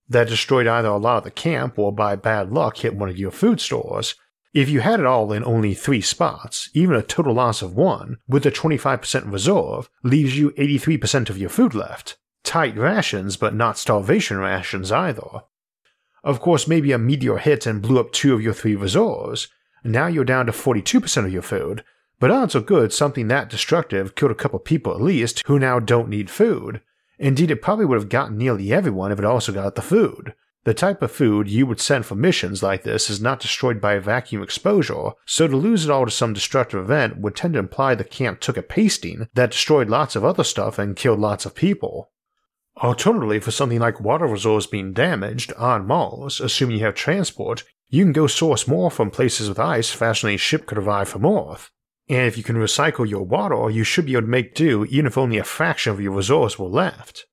that 0.08 0.28
destroyed 0.28 0.66
either 0.66 0.88
a 0.88 0.96
lot 0.96 1.18
of 1.18 1.24
the 1.24 1.30
camp 1.30 1.78
or 1.78 1.92
by 1.92 2.16
bad 2.16 2.52
luck 2.52 2.78
hit 2.78 2.94
one 2.94 3.08
of 3.08 3.18
your 3.18 3.30
food 3.30 3.60
stores. 3.60 4.14
If 4.54 4.68
you 4.70 4.80
had 4.80 5.00
it 5.00 5.06
all 5.06 5.32
in 5.32 5.44
only 5.44 5.74
three 5.74 6.00
spots, 6.00 6.70
even 6.72 6.96
a 6.96 7.02
total 7.02 7.34
loss 7.34 7.60
of 7.60 7.74
one, 7.74 8.18
with 8.26 8.46
a 8.46 8.50
25% 8.50 9.30
reserve, 9.30 9.90
leaves 10.02 10.38
you 10.38 10.52
83% 10.52 11.28
of 11.28 11.38
your 11.38 11.50
food 11.50 11.74
left. 11.74 12.16
Tight 12.42 12.78
rations, 12.78 13.36
but 13.36 13.54
not 13.54 13.76
starvation 13.76 14.38
rations 14.38 14.92
either. 14.92 15.42
Of 16.26 16.40
course, 16.40 16.66
maybe 16.66 16.90
a 16.90 16.98
meteor 16.98 17.38
hit 17.38 17.66
and 17.66 17.80
blew 17.80 18.00
up 18.00 18.10
two 18.10 18.34
of 18.34 18.42
your 18.42 18.52
three 18.52 18.74
reserves. 18.74 19.46
Now 19.84 20.08
you're 20.08 20.24
down 20.24 20.46
to 20.46 20.52
42% 20.52 21.24
of 21.24 21.32
your 21.32 21.40
food, 21.40 21.84
but 22.18 22.32
odds 22.32 22.56
are 22.56 22.60
good 22.60 22.92
something 22.92 23.28
that 23.28 23.48
destructive 23.48 24.16
killed 24.16 24.32
a 24.32 24.34
couple 24.34 24.58
people 24.58 24.92
at 24.92 25.00
least 25.00 25.44
who 25.46 25.60
now 25.60 25.78
don't 25.78 26.08
need 26.08 26.28
food. 26.28 26.80
Indeed, 27.20 27.52
it 27.52 27.62
probably 27.62 27.84
would 27.84 28.00
have 28.00 28.08
gotten 28.08 28.36
nearly 28.36 28.72
everyone 28.72 29.12
if 29.12 29.20
it 29.20 29.24
also 29.24 29.52
got 29.52 29.76
the 29.76 29.82
food. 29.82 30.34
The 30.64 30.74
type 30.74 31.00
of 31.00 31.12
food 31.12 31.48
you 31.48 31.64
would 31.64 31.78
send 31.78 32.06
for 32.06 32.16
missions 32.16 32.60
like 32.60 32.82
this 32.82 33.08
is 33.08 33.20
not 33.20 33.38
destroyed 33.38 33.80
by 33.80 33.96
vacuum 34.00 34.42
exposure, 34.42 35.10
so 35.26 35.46
to 35.46 35.56
lose 35.56 35.84
it 35.84 35.92
all 35.92 36.06
to 36.06 36.10
some 36.10 36.32
destructive 36.32 36.80
event 36.80 37.18
would 37.18 37.36
tend 37.36 37.54
to 37.54 37.60
imply 37.60 37.94
the 37.94 38.02
camp 38.02 38.40
took 38.40 38.56
a 38.56 38.62
pasting 38.62 39.28
that 39.34 39.52
destroyed 39.52 39.88
lots 39.88 40.16
of 40.16 40.24
other 40.24 40.42
stuff 40.42 40.76
and 40.76 40.96
killed 40.96 41.20
lots 41.20 41.46
of 41.46 41.54
people. 41.54 42.10
Alternatively, 42.82 43.40
for 43.40 43.50
something 43.50 43.78
like 43.78 44.00
water 44.00 44.26
reserves 44.26 44.66
being 44.66 44.92
damaged 44.92 45.52
on 45.54 45.86
Mars, 45.86 46.40
assuming 46.40 46.78
you 46.78 46.84
have 46.84 46.94
transport, 46.94 47.64
you 47.88 48.04
can 48.04 48.12
go 48.12 48.26
source 48.26 48.68
more 48.68 48.90
from 48.90 49.10
places 49.10 49.48
with 49.48 49.58
ice 49.58 49.90
faster 49.90 50.26
than 50.26 50.34
a 50.34 50.38
ship 50.38 50.66
could 50.66 50.76
arrive 50.76 51.08
from 51.08 51.24
Earth. 51.24 51.70
And 52.08 52.26
if 52.26 52.36
you 52.36 52.44
can 52.44 52.56
recycle 52.56 53.08
your 53.08 53.22
water, 53.22 53.70
you 53.70 53.82
should 53.82 54.06
be 54.06 54.12
able 54.12 54.22
to 54.22 54.28
make 54.28 54.54
do 54.54 54.84
even 54.86 55.06
if 55.06 55.16
only 55.16 55.38
a 55.38 55.44
fraction 55.44 55.92
of 55.92 56.00
your 56.00 56.12
reserves 56.12 56.58
were 56.58 56.68
left. 56.68 57.26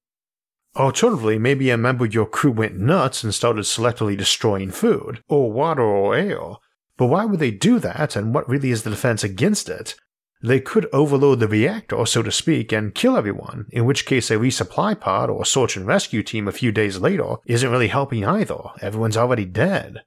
Alternatively, 0.76 1.38
maybe 1.38 1.70
a 1.70 1.78
member 1.78 2.06
of 2.06 2.14
your 2.14 2.26
crew 2.26 2.52
went 2.52 2.78
nuts 2.78 3.24
and 3.24 3.34
started 3.34 3.62
selectively 3.62 4.18
destroying 4.18 4.72
food, 4.72 5.22
or 5.28 5.52
water 5.52 5.84
or 5.84 6.16
air. 6.16 6.56
But 6.98 7.08
why 7.08 7.26
would 7.26 7.40
they 7.40 7.52
do 7.52 7.80
that, 7.80 8.16
and 8.16 8.34
what 8.34 8.50
really 8.50 8.72
is 8.72 8.84
the 8.84 8.90
defense 8.90 9.24
against 9.24 9.70
it? 9.70 9.96
They 10.44 10.60
could 10.60 10.90
overload 10.92 11.40
the 11.40 11.48
reactor, 11.48 12.06
so 12.06 12.22
to 12.22 12.32
speak, 12.32 12.74
and 12.74 12.94
kill 12.94 13.16
everyone, 13.16 13.68
in 13.72 13.86
which 13.86 14.06
case 14.06 14.30
a 14.30 14.36
resupply 14.36 15.00
pod 15.00 15.30
or 15.30 15.46
search 15.46 15.78
and 15.78 15.88
rescue 15.88 16.22
team 16.22 16.50
a 16.50 16.52
few 16.52 16.74
days 16.74 17.00
later 17.00 17.38
isn't 17.46 17.72
really 17.72 17.88
helping 17.88 18.26
either, 18.26 18.58
everyone's 18.82 19.16
already 19.16 19.46
dead. 19.46 20.04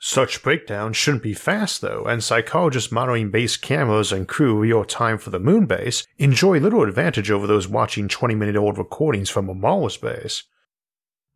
Such 0.00 0.42
breakdowns 0.42 0.96
shouldn't 0.96 1.22
be 1.22 1.34
fast 1.34 1.82
though, 1.82 2.04
and 2.04 2.24
psychologists 2.24 2.90
monitoring 2.90 3.30
base 3.30 3.56
cameras 3.56 4.10
and 4.10 4.26
crew 4.26 4.58
real 4.58 4.84
time 4.84 5.18
for 5.18 5.30
the 5.30 5.38
moon 5.38 5.66
base 5.66 6.04
enjoy 6.18 6.58
little 6.58 6.82
advantage 6.82 7.30
over 7.30 7.46
those 7.46 7.68
watching 7.68 8.08
20 8.08 8.34
minute 8.34 8.56
old 8.56 8.76
recordings 8.76 9.30
from 9.30 9.48
a 9.48 9.54
Mars 9.54 9.96
base. 9.98 10.42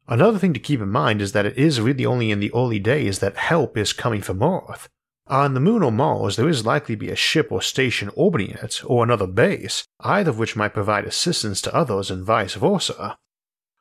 Another 0.08 0.38
thing 0.38 0.54
to 0.54 0.60
keep 0.60 0.80
in 0.80 0.90
mind 0.90 1.22
is 1.22 1.32
that 1.32 1.46
it 1.46 1.56
is 1.56 1.80
really 1.80 2.04
only 2.04 2.32
in 2.32 2.40
the 2.40 2.52
early 2.52 2.80
days 2.80 3.20
that 3.20 3.36
help 3.36 3.76
is 3.76 3.92
coming 3.92 4.22
from 4.22 4.42
Earth. 4.42 4.88
On 5.26 5.54
the 5.54 5.60
Moon 5.60 5.82
or 5.82 5.90
Mars, 5.90 6.36
there 6.36 6.48
is 6.48 6.66
likely 6.66 6.96
to 6.96 7.00
be 7.00 7.10
a 7.10 7.16
ship 7.16 7.50
or 7.50 7.62
station 7.62 8.10
orbiting 8.14 8.50
it, 8.50 8.82
or 8.84 9.02
another 9.02 9.26
base, 9.26 9.84
either 10.00 10.30
of 10.30 10.38
which 10.38 10.54
might 10.54 10.74
provide 10.74 11.06
assistance 11.06 11.62
to 11.62 11.74
others 11.74 12.10
and 12.10 12.24
vice 12.24 12.54
versa. 12.54 13.16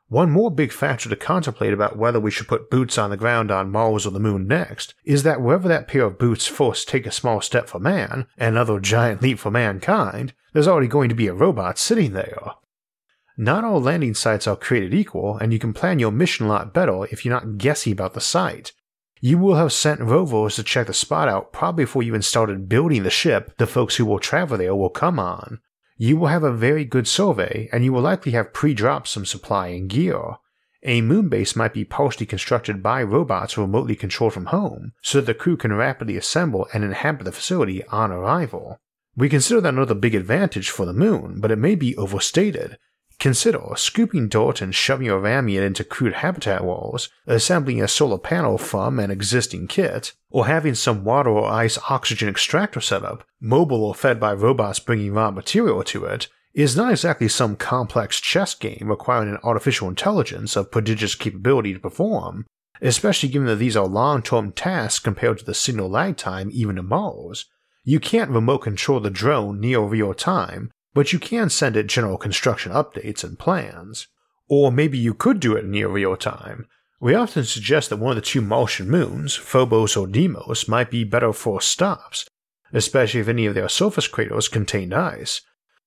One 0.07 0.31
more 0.31 0.51
big 0.51 0.71
factor 0.71 1.09
to 1.09 1.15
contemplate 1.17 1.73
about 1.73 1.97
whether 1.97 2.19
we 2.19 2.31
should 2.31 2.47
put 2.47 2.69
boots 2.69 2.97
on 2.97 3.09
the 3.09 3.17
ground 3.17 3.51
on 3.51 3.71
Mars 3.71 4.05
or 4.05 4.11
the 4.11 4.19
Moon 4.21 4.47
next 4.47 4.95
is 5.03 5.23
that 5.23 5.41
wherever 5.41 5.67
that 5.67 5.87
pair 5.87 6.03
of 6.03 6.19
boots 6.19 6.47
first 6.47 6.87
take 6.87 7.05
a 7.05 7.11
small 7.11 7.41
step 7.41 7.67
for 7.67 7.79
man, 7.79 8.27
another 8.37 8.79
giant 8.79 9.21
leap 9.21 9.39
for 9.39 9.51
mankind, 9.51 10.33
there's 10.53 10.67
already 10.67 10.87
going 10.87 11.09
to 11.09 11.15
be 11.15 11.27
a 11.27 11.33
robot 11.33 11.77
sitting 11.77 12.13
there. 12.13 12.53
Not 13.35 13.63
all 13.65 13.81
landing 13.81 14.13
sites 14.13 14.47
are 14.47 14.55
created 14.55 14.93
equal, 14.93 15.37
and 15.37 15.51
you 15.51 15.59
can 15.59 15.73
plan 15.73 15.99
your 15.99 16.11
mission 16.11 16.45
a 16.45 16.49
lot 16.49 16.73
better 16.73 17.05
if 17.05 17.25
you're 17.25 17.33
not 17.33 17.57
guessy 17.57 17.91
about 17.91 18.13
the 18.13 18.21
site, 18.21 18.71
you 19.25 19.37
will 19.37 19.55
have 19.55 19.71
sent 19.71 20.01
rovers 20.01 20.57
to 20.57 20.63
check 20.63 20.85
the 20.85 20.93
spot 20.93 21.29
out 21.29 21.53
probably 21.53 21.85
before 21.85 22.03
you 22.03 22.09
even 22.09 22.21
started 22.21 22.67
building 22.67 23.03
the 23.03 23.09
ship 23.09 23.53
the 23.57 23.65
folks 23.65 23.95
who 23.95 24.05
will 24.05 24.19
travel 24.19 24.57
there 24.57 24.75
will 24.75 24.89
come 24.89 25.17
on. 25.17 25.61
You 25.95 26.17
will 26.17 26.27
have 26.27 26.43
a 26.43 26.51
very 26.51 26.83
good 26.83 27.07
survey, 27.07 27.69
and 27.71 27.85
you 27.85 27.93
will 27.93 28.01
likely 28.01 28.33
have 28.33 28.51
pre 28.51 28.73
dropped 28.73 29.07
some 29.07 29.25
supply 29.25 29.67
and 29.67 29.89
gear. 29.89 30.21
A 30.83 30.99
moon 30.99 31.29
base 31.29 31.55
might 31.55 31.73
be 31.73 31.85
partially 31.85 32.25
constructed 32.25 32.83
by 32.83 33.01
robots 33.01 33.57
remotely 33.57 33.95
controlled 33.95 34.33
from 34.33 34.47
home, 34.47 34.91
so 35.01 35.19
that 35.21 35.27
the 35.27 35.33
crew 35.33 35.55
can 35.55 35.71
rapidly 35.71 36.17
assemble 36.17 36.67
and 36.73 36.83
inhabit 36.83 37.23
the 37.23 37.31
facility 37.31 37.81
on 37.85 38.11
arrival. 38.11 38.81
We 39.15 39.29
consider 39.29 39.61
that 39.61 39.73
another 39.73 39.95
big 39.95 40.15
advantage 40.15 40.69
for 40.69 40.85
the 40.85 40.91
moon, 40.91 41.39
but 41.39 41.49
it 41.49 41.57
may 41.57 41.75
be 41.75 41.95
overstated, 41.95 42.77
Consider 43.23 43.61
scooping 43.77 44.27
dirt 44.27 44.61
and 44.61 44.75
shoving 44.75 45.09
ramming 45.09 45.55
it 45.55 45.63
into 45.63 45.85
crude 45.85 46.15
habitat 46.15 46.61
walls, 46.61 47.07
assembling 47.25 47.81
a 47.81 47.87
solar 47.87 48.17
panel 48.17 48.57
from 48.57 48.99
an 48.99 49.11
existing 49.11 49.67
kit, 49.67 50.11
or 50.29 50.47
having 50.47 50.75
some 50.75 51.05
water 51.05 51.29
or 51.29 51.49
ice 51.49 51.79
oxygen 51.89 52.27
extractor 52.27 52.81
set 52.81 53.01
up, 53.01 53.25
mobile 53.39 53.85
or 53.85 53.95
fed 53.95 54.19
by 54.19 54.33
robots 54.33 54.81
bringing 54.81 55.13
raw 55.13 55.31
material 55.31 55.85
to 55.85 56.03
it, 56.03 56.27
is 56.53 56.75
not 56.75 56.91
exactly 56.91 57.29
some 57.29 57.55
complex 57.55 58.19
chess 58.19 58.55
game 58.55 58.87
requiring 58.89 59.29
an 59.29 59.39
artificial 59.41 59.87
intelligence 59.87 60.57
of 60.57 60.69
prodigious 60.69 61.15
capability 61.15 61.73
to 61.73 61.79
perform, 61.79 62.45
especially 62.81 63.29
given 63.29 63.47
that 63.47 63.55
these 63.55 63.77
are 63.77 63.87
long 63.87 64.21
term 64.21 64.51
tasks 64.51 64.99
compared 64.99 65.37
to 65.37 65.45
the 65.45 65.53
signal 65.53 65.87
lag 65.87 66.17
time 66.17 66.49
even 66.51 66.75
to 66.75 66.83
Mars. 66.83 67.45
You 67.85 68.01
can't 68.01 68.31
remote 68.31 68.63
control 68.63 68.99
the 68.99 69.09
drone 69.09 69.61
near 69.61 69.79
real 69.79 70.13
time, 70.13 70.71
but 70.93 71.13
you 71.13 71.19
can 71.19 71.49
send 71.49 71.75
it 71.75 71.87
general 71.87 72.17
construction 72.17 72.71
updates 72.71 73.23
and 73.23 73.39
plans. 73.39 74.07
Or 74.47 74.71
maybe 74.71 74.97
you 74.97 75.13
could 75.13 75.39
do 75.39 75.55
it 75.55 75.65
near 75.65 75.87
real 75.87 76.15
time. 76.15 76.67
We 76.99 77.15
often 77.15 77.43
suggest 77.43 77.89
that 77.89 77.97
one 77.97 78.11
of 78.11 78.15
the 78.15 78.21
two 78.21 78.41
Martian 78.41 78.89
moons, 78.89 79.35
Phobos 79.35 79.97
or 79.97 80.07
Deimos, 80.07 80.67
might 80.67 80.89
be 80.89 81.03
better 81.03 81.33
for 81.33 81.59
stops, 81.59 82.25
especially 82.71 83.19
if 83.19 83.27
any 83.27 83.45
of 83.45 83.55
their 83.55 83.69
surface 83.69 84.07
craters 84.07 84.47
contained 84.47 84.93
ice. 84.93 85.41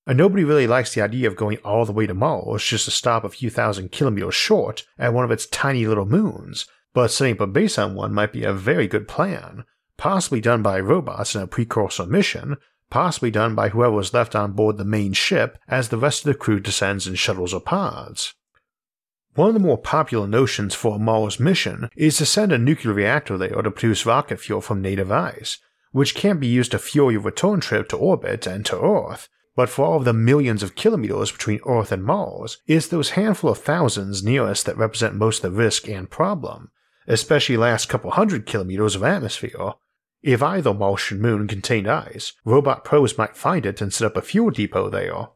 And 0.07 0.19
nobody 0.19 0.45
really 0.45 0.67
likes 0.67 0.95
the 0.95 1.01
idea 1.01 1.27
of 1.27 1.37
going 1.37 1.59
all 1.59 1.85
the 1.85 1.93
way 1.93 2.07
to 2.07 2.15
Mars 2.15 2.65
just 2.65 2.85
to 2.85 2.91
stop 2.91 3.25
a 3.25 3.29
few 3.29 3.51
thousand 3.51 3.93
kilometers 3.93 4.35
short 4.35 4.85
at 4.99 5.13
one 5.13 5.25
of 5.25 5.31
its 5.31 5.47
tiny 5.47 5.87
little 5.87 6.07
moons, 6.07 6.67
but 6.93 7.11
setting 7.11 7.35
up 7.35 7.41
a 7.41 7.47
base 7.47 7.79
on 7.79 7.95
one 7.95 8.13
might 8.13 8.33
be 8.33 8.45
a 8.45 8.53
very 8.53 8.87
good 8.87 9.09
plan, 9.09 9.65
possibly 9.97 10.41
done 10.41 10.63
by 10.63 10.79
robots 10.79 11.35
in 11.35 11.41
a 11.41 11.47
precursor 11.47 12.07
mission, 12.07 12.57
possibly 12.91 13.31
done 13.31 13.55
by 13.55 13.71
whoever 13.71 13.95
was 13.95 14.15
left 14.15 14.35
on 14.35 14.53
board 14.53 14.77
the 14.77 14.85
main 14.85 15.13
ship 15.13 15.59
as 15.69 15.89
the 15.89 15.99
rest 15.99 16.27
of 16.27 16.33
the 16.33 16.39
crew 16.39 16.61
descends 16.61 17.07
in 17.07 17.15
shuttles 17.15 17.53
or 17.53 17.61
pods. 17.61 18.35
One 19.35 19.49
of 19.49 19.55
the 19.55 19.61
more 19.61 19.77
popular 19.77 20.27
notions 20.27 20.75
for 20.75 20.97
a 20.97 20.99
Mars 20.99 21.39
mission 21.39 21.91
is 21.95 22.17
to 22.17 22.27
send 22.27 22.53
a 22.53 22.59
nuclear 22.59 22.95
reactor 22.95 23.37
there 23.37 23.61
to 23.61 23.71
produce 23.71 24.07
rocket 24.07 24.41
fuel 24.41 24.63
from 24.63 24.81
native 24.81 25.13
ice, 25.13 25.59
which 25.93 26.15
can 26.15 26.39
be 26.39 26.47
used 26.47 26.71
to 26.71 26.79
fuel 26.79 27.13
your 27.13 27.21
return 27.21 27.61
trip 27.61 27.89
to 27.91 27.97
orbit 27.97 28.47
and 28.47 28.65
to 28.67 28.81
Earth. 28.81 29.29
But 29.55 29.69
for 29.69 29.85
all 29.85 29.97
of 29.99 30.05
the 30.05 30.13
millions 30.13 30.63
of 30.63 30.75
kilometers 30.75 31.33
between 31.33 31.61
Earth 31.67 31.93
and 31.93 32.05
Mars, 32.05 32.59
it's 32.67 32.89
those 32.89 33.11
handful 33.11 33.51
of 33.51 33.59
thousands 33.59 34.23
near 34.23 34.45
us 34.45 34.63
that 34.63 34.77
represent 34.77 35.15
most 35.15 35.43
of 35.43 35.53
the 35.53 35.59
risk 35.59 35.89
and 35.89 36.09
problem, 36.09 36.71
especially 37.07 37.57
last 37.57 37.89
couple 37.89 38.11
hundred 38.11 38.47
kilometers 38.47 38.95
of 38.95 39.03
atmosphere, 39.03 39.73
if 40.23 40.43
either 40.43 40.75
Martian 40.75 41.21
moon 41.21 41.47
contained 41.47 41.87
ice, 41.87 42.33
robot 42.45 42.85
pros 42.85 43.17
might 43.17 43.37
find 43.37 43.67
it 43.67 43.81
and 43.81 43.93
set 43.93 44.07
up 44.07 44.17
a 44.17 44.23
fuel 44.23 44.51
depot 44.51 44.91
there. 44.91 45.29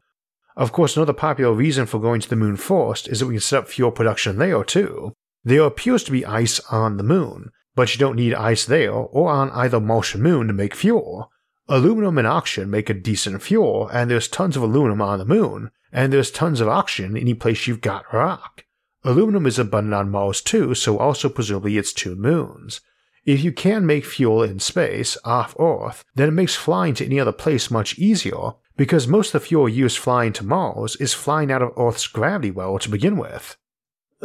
Of 0.55 0.71
course, 0.71 0.97
another 0.97 1.13
popular 1.13 1.53
reason 1.53 1.85
for 1.85 1.99
going 1.99 2.21
to 2.21 2.29
the 2.29 2.35
moon 2.35 2.57
first 2.57 3.07
is 3.07 3.19
that 3.19 3.27
we 3.27 3.35
can 3.35 3.41
set 3.41 3.59
up 3.59 3.69
fuel 3.69 3.91
production 3.91 4.37
there 4.37 4.63
too. 4.63 5.13
There 5.43 5.61
appears 5.61 6.03
to 6.03 6.11
be 6.11 6.25
ice 6.25 6.59
on 6.71 6.97
the 6.97 7.03
moon, 7.03 7.51
but 7.73 7.93
you 7.93 7.99
don't 7.99 8.17
need 8.17 8.33
ice 8.33 8.65
there 8.65 8.91
or 8.91 9.29
on 9.29 9.49
either 9.51 9.79
Martian 9.79 10.21
moon 10.21 10.47
to 10.47 10.53
make 10.53 10.75
fuel. 10.75 11.31
Aluminum 11.67 12.17
and 12.17 12.27
oxygen 12.27 12.69
make 12.69 12.89
a 12.89 12.93
decent 12.93 13.41
fuel, 13.41 13.87
and 13.93 14.11
there's 14.11 14.27
tons 14.27 14.57
of 14.57 14.63
aluminum 14.63 15.01
on 15.01 15.19
the 15.19 15.25
moon, 15.25 15.71
and 15.91 16.11
there's 16.11 16.31
tons 16.31 16.59
of 16.59 16.67
oxygen 16.67 17.15
any 17.15 17.33
place 17.33 17.65
you've 17.65 17.81
got 17.81 18.11
rock. 18.13 18.65
Aluminum 19.03 19.45
is 19.45 19.57
abundant 19.57 19.93
on 19.93 20.11
Mars 20.11 20.41
too, 20.41 20.75
so 20.75 20.97
also 20.97 21.29
presumably 21.29 21.77
it's 21.77 21.93
two 21.93 22.15
moons. 22.15 22.81
If 23.25 23.43
you 23.43 23.51
can 23.51 23.85
make 23.85 24.05
fuel 24.05 24.41
in 24.41 24.59
space, 24.59 25.15
off 25.23 25.55
Earth, 25.59 26.03
then 26.15 26.29
it 26.29 26.33
makes 26.33 26.55
flying 26.55 26.95
to 26.95 27.05
any 27.05 27.19
other 27.19 27.31
place 27.31 27.69
much 27.69 27.99
easier, 27.99 28.53
because 28.75 29.07
most 29.07 29.35
of 29.35 29.41
the 29.41 29.47
fuel 29.47 29.69
used 29.69 29.99
flying 29.99 30.33
to 30.33 30.45
Mars 30.45 30.95
is 30.95 31.13
flying 31.13 31.51
out 31.51 31.61
of 31.61 31.73
Earth's 31.77 32.07
gravity 32.07 32.49
well 32.49 32.79
to 32.79 32.89
begin 32.89 33.17
with. 33.17 33.57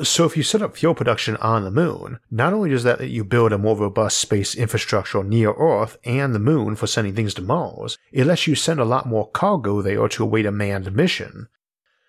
So 0.02 0.24
if 0.24 0.36
you 0.36 0.42
set 0.42 0.62
up 0.62 0.76
fuel 0.76 0.94
production 0.94 1.36
on 1.36 1.64
the 1.64 1.70
moon, 1.70 2.20
not 2.30 2.52
only 2.52 2.70
does 2.70 2.84
that 2.84 3.00
let 3.00 3.10
you 3.10 3.24
build 3.24 3.52
a 3.52 3.58
more 3.58 3.76
robust 3.76 4.18
space 4.18 4.54
infrastructure 4.54 5.24
near 5.24 5.52
Earth 5.52 5.96
and 6.04 6.34
the 6.34 6.38
moon 6.38 6.76
for 6.76 6.86
sending 6.86 7.14
things 7.14 7.34
to 7.34 7.42
Mars, 7.42 7.98
it 8.12 8.26
lets 8.26 8.46
you 8.46 8.54
send 8.54 8.80
a 8.80 8.84
lot 8.84 9.06
more 9.06 9.30
cargo 9.30 9.82
there 9.82 10.08
to 10.08 10.22
await 10.22 10.46
a 10.46 10.52
manned 10.52 10.94
mission, 10.94 11.48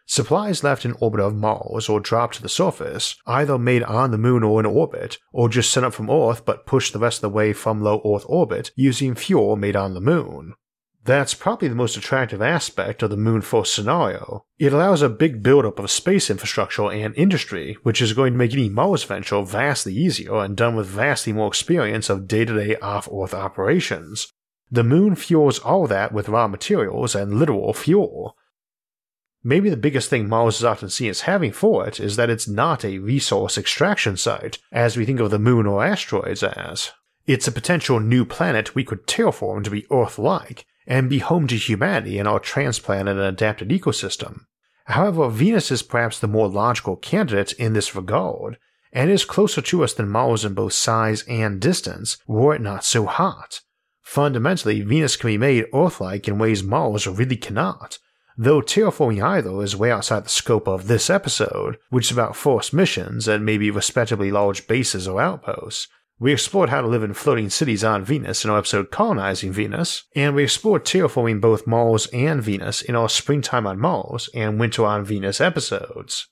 Supplies 0.10 0.64
left 0.64 0.86
in 0.86 0.96
orbit 1.02 1.20
of 1.20 1.36
Mars 1.36 1.90
or 1.90 2.00
dropped 2.00 2.36
to 2.36 2.42
the 2.42 2.48
surface, 2.48 3.18
either 3.28 3.60
made 3.60 3.84
on 3.84 4.12
the 4.12 4.18
moon 4.18 4.42
or 4.42 4.62
in 4.62 4.66
orbit, 4.66 5.18
or 5.34 5.50
just 5.50 5.70
sent 5.70 5.86
up 5.86 5.94
from 5.94 6.10
Earth 6.10 6.46
but 6.46 6.66
pushed 6.66 6.94
the 6.94 7.00
rest 7.00 7.18
of 7.18 7.22
the 7.24 7.30
way 7.30 7.52
from 7.52 7.82
low 7.82 8.02
Earth 8.06 8.24
orbit 8.26 8.72
using 8.76 9.16
fuel 9.16 9.58
made 9.58 9.76
on 9.76 9.94
the 9.94 10.00
moon. 10.00 10.54
That's 11.04 11.34
probably 11.34 11.68
the 11.68 11.76
most 11.76 11.98
attractive 11.98 12.42
aspect 12.42 13.04
of 13.04 13.10
the 13.10 13.18
Moon 13.18 13.42
first 13.42 13.74
scenario. 13.74 14.46
It 14.60 14.74
allows 14.74 15.02
a 15.02 15.10
big 15.10 15.44
buildup 15.44 15.80
of 15.80 15.92
space 15.92 16.30
infrastructure 16.30 16.90
and 16.90 17.16
industry, 17.16 17.78
which 17.84 18.02
is 18.02 18.14
going 18.14 18.34
to 18.34 18.38
make 18.40 18.54
any 18.54 18.70
Mars 18.70 19.04
venture 19.04 19.42
vastly 19.42 19.94
easier 19.94 20.36
and 20.36 20.56
done 20.56 20.76
with 20.76 20.88
vastly 20.88 21.34
more 21.34 21.48
experience 21.48 22.10
of 22.10 22.28
day 22.28 22.46
to 22.46 22.54
day 22.54 22.78
off 22.78 23.10
Earth 23.14 23.34
operations. 23.34 24.32
The 24.72 24.84
Moon 24.84 25.16
fuels 25.16 25.60
all 25.60 25.86
that 25.88 26.14
with 26.14 26.30
raw 26.30 26.48
materials 26.48 27.14
and 27.14 27.40
literal 27.40 27.74
fuel, 27.74 28.37
Maybe 29.48 29.70
the 29.70 29.77
biggest 29.77 30.10
thing 30.10 30.27
Mars 30.27 30.58
is 30.58 30.66
often 30.66 30.89
seen 30.89 31.10
as 31.10 31.22
having 31.22 31.54
for 31.54 31.88
it 31.88 32.01
is 32.01 32.18
that 32.18 32.30
it's 32.30 32.50
not 32.50 32.84
a 32.84 32.98
resource 32.98 33.58
extraction 33.58 34.18
site, 34.18 34.58
as 34.74 34.98
we 34.98 35.06
think 35.06 35.22
of 35.22 35.32
the 35.32 35.39
moon 35.39 35.66
or 35.66 35.86
asteroids 35.86 36.44
as. 36.44 36.92
It's 37.25 37.48
a 37.48 37.54
potential 37.54 38.01
new 38.01 38.25
planet 38.25 38.75
we 38.75 38.84
could 38.84 39.08
terraform 39.08 39.63
to 39.63 39.70
be 39.70 39.86
Earth 39.89 40.20
like, 40.20 40.66
and 40.86 41.10
be 41.10 41.20
home 41.20 41.48
to 41.48 41.56
humanity 41.56 42.20
in 42.20 42.27
our 42.27 42.42
transplanted 42.42 43.16
and 43.16 43.25
adapted 43.25 43.70
ecosystem. 43.70 44.42
However, 44.84 45.30
Venus 45.30 45.72
is 45.72 45.82
perhaps 45.82 46.20
the 46.20 46.27
more 46.27 46.50
logical 46.50 46.98
candidate 46.98 47.54
in 47.54 47.72
this 47.72 47.96
regard, 47.96 48.58
and 48.92 49.10
is 49.10 49.24
closer 49.24 49.62
to 49.62 49.82
us 49.82 49.94
than 49.94 50.10
Mars 50.10 50.44
in 50.44 50.56
both 50.56 50.74
size 50.74 51.24
and 51.24 51.62
distance, 51.62 52.18
were 52.27 52.56
it 52.56 52.62
not 52.62 52.84
so 52.84 53.06
hot. 53.06 53.62
Fundamentally, 54.01 54.82
Venus 54.82 55.16
can 55.16 55.30
be 55.30 55.38
made 55.38 55.68
Earth 55.74 56.01
like 56.01 56.27
in 56.27 56.38
ways 56.38 56.63
Mars 56.63 57.08
really 57.08 57.38
cannot, 57.38 58.00
though 58.38 58.62
terraforming 58.62 59.24
either 59.24 59.63
is 59.63 59.75
way 59.75 59.91
outside 59.91 60.25
the 60.25 60.29
scope 60.29 60.67
of 60.67 60.88
this 60.88 61.10
episode, 61.10 61.77
which 61.89 62.06
is 62.06 62.12
about 62.12 62.36
forced 62.36 62.74
missions 62.74 63.27
and 63.27 63.46
maybe 63.46 63.72
respectably 63.72 64.32
large 64.32 64.67
bases 64.67 65.08
or 65.08 65.20
outposts. 65.20 65.88
We 66.20 66.34
explored 66.34 66.70
how 66.70 66.82
to 66.82 66.88
live 66.88 67.03
in 67.03 67.13
floating 67.13 67.50
cities 67.50 67.84
on 67.84 68.03
Venus 68.03 68.44
in 68.44 68.50
our 68.50 68.58
episode 68.58 68.89
Colonizing 68.89 69.51
Venus, 69.51 70.03
and 70.15 70.36
we 70.36 70.44
explored 70.44 70.84
terraforming 70.84 71.41
both 71.41 71.67
Mars 71.67 72.08
and 72.08 72.41
Venus 72.41 72.82
in 72.82 72.96
our 72.96 73.10
Springtime 73.10 73.67
on 73.67 73.79
Mars 73.79 74.29
and 74.34 74.60
Winter 74.60 74.86
on 74.86 75.06
Venus 75.06 75.39
episodes. 75.39 76.27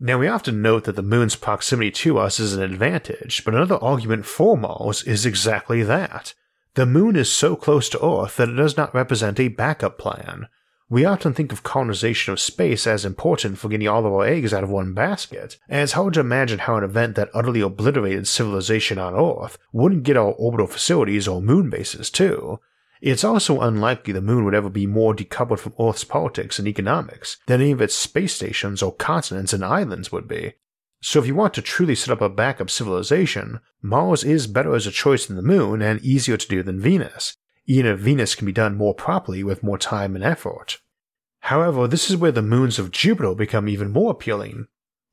Now, 0.00 0.18
we 0.18 0.28
often 0.28 0.62
note 0.62 0.84
that 0.84 0.96
the 0.96 1.02
moon's 1.02 1.36
proximity 1.36 1.90
to 1.90 2.18
us 2.18 2.38
is 2.38 2.54
an 2.54 2.62
advantage, 2.62 3.44
but 3.44 3.54
another 3.54 3.82
argument 3.82 4.26
for 4.26 4.56
Mars 4.56 5.02
is 5.02 5.26
exactly 5.26 5.82
that. 5.82 6.34
The 6.74 6.86
moon 6.86 7.16
is 7.16 7.30
so 7.30 7.56
close 7.56 7.88
to 7.90 8.04
Earth 8.04 8.36
that 8.36 8.48
it 8.48 8.54
does 8.54 8.76
not 8.76 8.94
represent 8.94 9.40
a 9.40 9.48
backup 9.48 9.98
plan. 9.98 10.46
We 10.90 11.04
often 11.04 11.34
think 11.34 11.52
of 11.52 11.62
colonization 11.62 12.32
of 12.32 12.40
space 12.40 12.86
as 12.86 13.04
important 13.04 13.58
for 13.58 13.68
getting 13.68 13.88
all 13.88 14.06
of 14.06 14.12
our 14.12 14.24
eggs 14.24 14.54
out 14.54 14.64
of 14.64 14.70
one 14.70 14.94
basket, 14.94 15.58
and 15.68 15.82
it's 15.82 15.92
hard 15.92 16.14
to 16.14 16.20
imagine 16.20 16.60
how 16.60 16.76
an 16.76 16.84
event 16.84 17.14
that 17.16 17.28
utterly 17.34 17.60
obliterated 17.60 18.26
civilization 18.26 18.98
on 18.98 19.14
Earth 19.14 19.58
wouldn't 19.70 20.04
get 20.04 20.16
our 20.16 20.32
orbital 20.32 20.66
facilities 20.66 21.28
or 21.28 21.42
moon 21.42 21.68
bases 21.68 22.08
too. 22.08 22.58
It's 23.02 23.22
also 23.22 23.60
unlikely 23.60 24.14
the 24.14 24.22
moon 24.22 24.46
would 24.46 24.54
ever 24.54 24.70
be 24.70 24.86
more 24.86 25.14
decoupled 25.14 25.58
from 25.58 25.74
Earth's 25.78 26.04
politics 26.04 26.58
and 26.58 26.66
economics 26.66 27.36
than 27.46 27.60
any 27.60 27.72
of 27.72 27.82
its 27.82 27.94
space 27.94 28.34
stations 28.34 28.82
or 28.82 28.94
continents 28.94 29.52
and 29.52 29.62
islands 29.62 30.10
would 30.10 30.26
be. 30.26 30.54
So 31.00 31.20
if 31.20 31.26
you 31.26 31.34
want 31.34 31.54
to 31.54 31.62
truly 31.62 31.94
set 31.94 32.12
up 32.12 32.22
a 32.22 32.28
backup 32.28 32.70
civilization, 32.70 33.60
Mars 33.82 34.24
is 34.24 34.46
better 34.46 34.74
as 34.74 34.86
a 34.86 34.90
choice 34.90 35.26
than 35.26 35.36
the 35.36 35.42
moon 35.42 35.80
and 35.80 36.00
easier 36.00 36.36
to 36.36 36.48
do 36.48 36.62
than 36.62 36.80
Venus, 36.80 37.36
even 37.68 37.92
if 37.92 38.00
Venus 38.00 38.34
can 38.34 38.46
be 38.46 38.52
done 38.52 38.76
more 38.76 38.94
properly 38.94 39.44
with 39.44 39.62
more 39.62 39.78
time 39.78 40.16
and 40.16 40.24
effort. 40.24 40.78
However, 41.40 41.86
this 41.86 42.10
is 42.10 42.16
where 42.16 42.32
the 42.32 42.42
moons 42.42 42.78
of 42.78 42.90
Jupiter 42.90 43.34
become 43.34 43.68
even 43.68 43.92
more 43.92 44.10
appealing. 44.10 44.66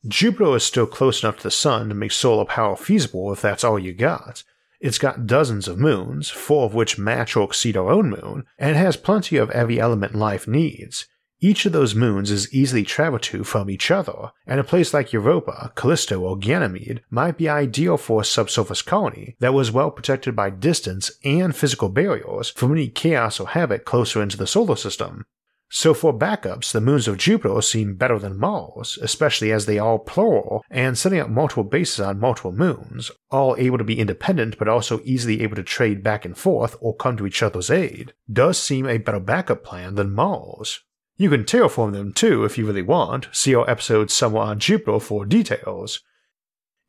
Jupiter 0.08 0.56
is 0.56 0.64
still 0.64 0.88
close 0.88 1.22
enough 1.22 1.38
to 1.38 1.44
the 1.44 1.52
Sun 1.52 1.90
to 1.90 1.96
make 1.96 2.14
solar 2.14 2.46
power 2.46 2.78
feasible 2.78 3.32
if 3.34 3.42
that's 3.42 3.64
all 3.64 3.78
you 3.78 3.94
got. 3.94 4.44
It's 4.80 4.98
got 4.98 5.28
dozens 5.28 5.68
of 5.68 5.80
moons, 5.80 6.30
four 6.30 6.66
of 6.66 6.74
which 6.74 6.98
match 6.98 7.36
or 7.36 7.46
exceed 7.46 7.76
our 7.76 7.92
own 7.92 8.10
moon, 8.10 8.46
and 8.58 8.78
has 8.78 8.98
plenty 8.98 9.36
of 9.36 9.52
every 9.52 9.80
element 9.80 10.16
life 10.16 10.48
needs. 10.48 11.08
Each 11.46 11.68
of 11.68 11.74
those 11.74 11.94
moons 11.94 12.32
is 12.32 12.52
easily 12.52 12.82
traveled 12.82 13.22
to 13.22 13.44
from 13.44 13.70
each 13.70 13.92
other, 13.92 14.32
and 14.48 14.60
a 14.60 14.64
place 14.64 14.96
like 14.96 15.14
Europa, 15.14 15.72
Callisto, 15.76 16.22
or 16.22 16.40
Ganymede 16.40 17.04
might 17.12 17.38
be 17.38 17.48
ideal 17.48 17.98
for 17.98 18.22
a 18.22 18.26
subsurface 18.26 18.82
colony 18.82 19.36
that 19.42 19.54
was 19.54 19.72
well 19.72 19.92
protected 19.92 20.36
by 20.36 20.50
distance 20.50 21.12
and 21.24 21.56
physical 21.56 21.90
barriers 21.90 22.50
from 22.50 22.72
any 22.72 22.88
chaos 22.88 23.40
or 23.40 23.50
havoc 23.50 23.86
closer 23.86 24.24
into 24.24 24.38
the 24.38 24.48
solar 24.48 24.76
system. 24.76 25.24
So 25.70 25.94
for 25.94 26.18
backups, 26.18 26.72
the 26.72 26.82
moons 26.82 27.08
of 27.08 27.20
Jupiter 27.20 27.62
seem 27.62 27.94
better 27.94 28.18
than 28.18 28.40
Mars, 28.40 28.98
especially 29.00 29.52
as 29.52 29.68
they 29.68 29.78
are 29.78 30.00
plural, 30.00 30.64
and 30.72 30.98
setting 30.98 31.20
up 31.20 31.30
multiple 31.30 31.64
bases 31.64 32.00
on 32.00 32.20
multiple 32.20 32.54
moons, 32.54 33.12
all 33.30 33.56
able 33.60 33.78
to 33.78 33.84
be 33.84 34.00
independent 34.00 34.58
but 34.58 34.68
also 34.68 35.00
easily 35.04 35.44
able 35.44 35.58
to 35.58 35.64
trade 35.64 36.02
back 36.02 36.26
and 36.26 36.40
forth 36.40 36.76
or 36.82 36.96
come 36.96 37.16
to 37.18 37.28
each 37.28 37.44
other's 37.44 37.70
aid, 37.70 38.14
does 38.34 38.58
seem 38.58 38.88
a 38.88 38.98
better 38.98 39.20
backup 39.20 39.64
plan 39.64 39.94
than 39.94 40.12
Mars. 40.12 40.82
You 41.18 41.30
can 41.30 41.46
terraform 41.46 41.94
them 41.94 42.12
too 42.12 42.44
if 42.44 42.58
you 42.58 42.66
really 42.66 42.82
want, 42.82 43.30
see 43.32 43.56
our 43.56 43.70
episode 43.70 44.12
somewhere 44.12 44.44
on 44.44 44.60
Jupiter 44.60 45.00
for 45.00 45.26
details. 45.26 46.02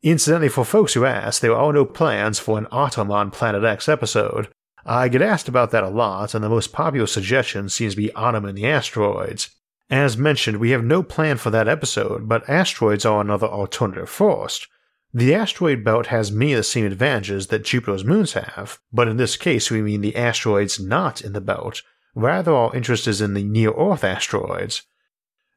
Incidentally, 0.03 0.49
for 0.49 0.65
folks 0.65 0.93
who 0.93 1.05
ask, 1.05 1.41
there 1.41 1.55
are 1.55 1.71
no 1.71 1.85
plans 1.85 2.37
for 2.37 2.57
an 2.57 2.67
Autumn 2.71 3.09
on 3.09 3.31
Planet 3.31 3.63
X 3.63 3.87
episode. 3.87 4.49
I 4.85 5.07
get 5.07 5.21
asked 5.21 5.47
about 5.47 5.71
that 5.71 5.83
a 5.83 5.89
lot, 5.89 6.33
and 6.33 6.43
the 6.43 6.49
most 6.49 6.71
popular 6.71 7.07
suggestion 7.07 7.69
seems 7.69 7.93
to 7.93 8.01
be 8.01 8.13
Autumn 8.13 8.45
in 8.45 8.55
the 8.55 8.67
Asteroids. 8.67 9.49
As 9.89 10.17
mentioned, 10.17 10.57
we 10.57 10.71
have 10.71 10.83
no 10.83 11.01
plan 11.03 11.37
for 11.37 11.49
that 11.51 11.67
episode, 11.67 12.27
but 12.27 12.47
asteroids 12.49 13.05
are 13.05 13.21
another 13.21 13.47
alternative 13.47 14.09
first. 14.09 14.67
The 15.13 15.33
asteroid 15.33 15.83
belt 15.85 16.07
has 16.07 16.31
many 16.31 16.53
of 16.53 16.57
the 16.57 16.63
same 16.63 16.85
advantages 16.85 17.47
that 17.47 17.63
Jupiter's 17.63 18.03
moons 18.03 18.33
have, 18.33 18.79
but 18.91 19.07
in 19.07 19.15
this 19.15 19.37
case 19.37 19.71
we 19.71 19.81
mean 19.81 20.01
the 20.01 20.17
asteroids 20.17 20.79
not 20.79 21.21
in 21.21 21.31
the 21.31 21.41
belt, 21.41 21.81
Rather, 22.17 22.51
our 22.51 22.75
interest 22.75 23.07
is 23.07 23.21
in 23.21 23.35
the 23.35 23.43
near 23.43 23.71
Earth 23.73 24.03
asteroids. 24.03 24.81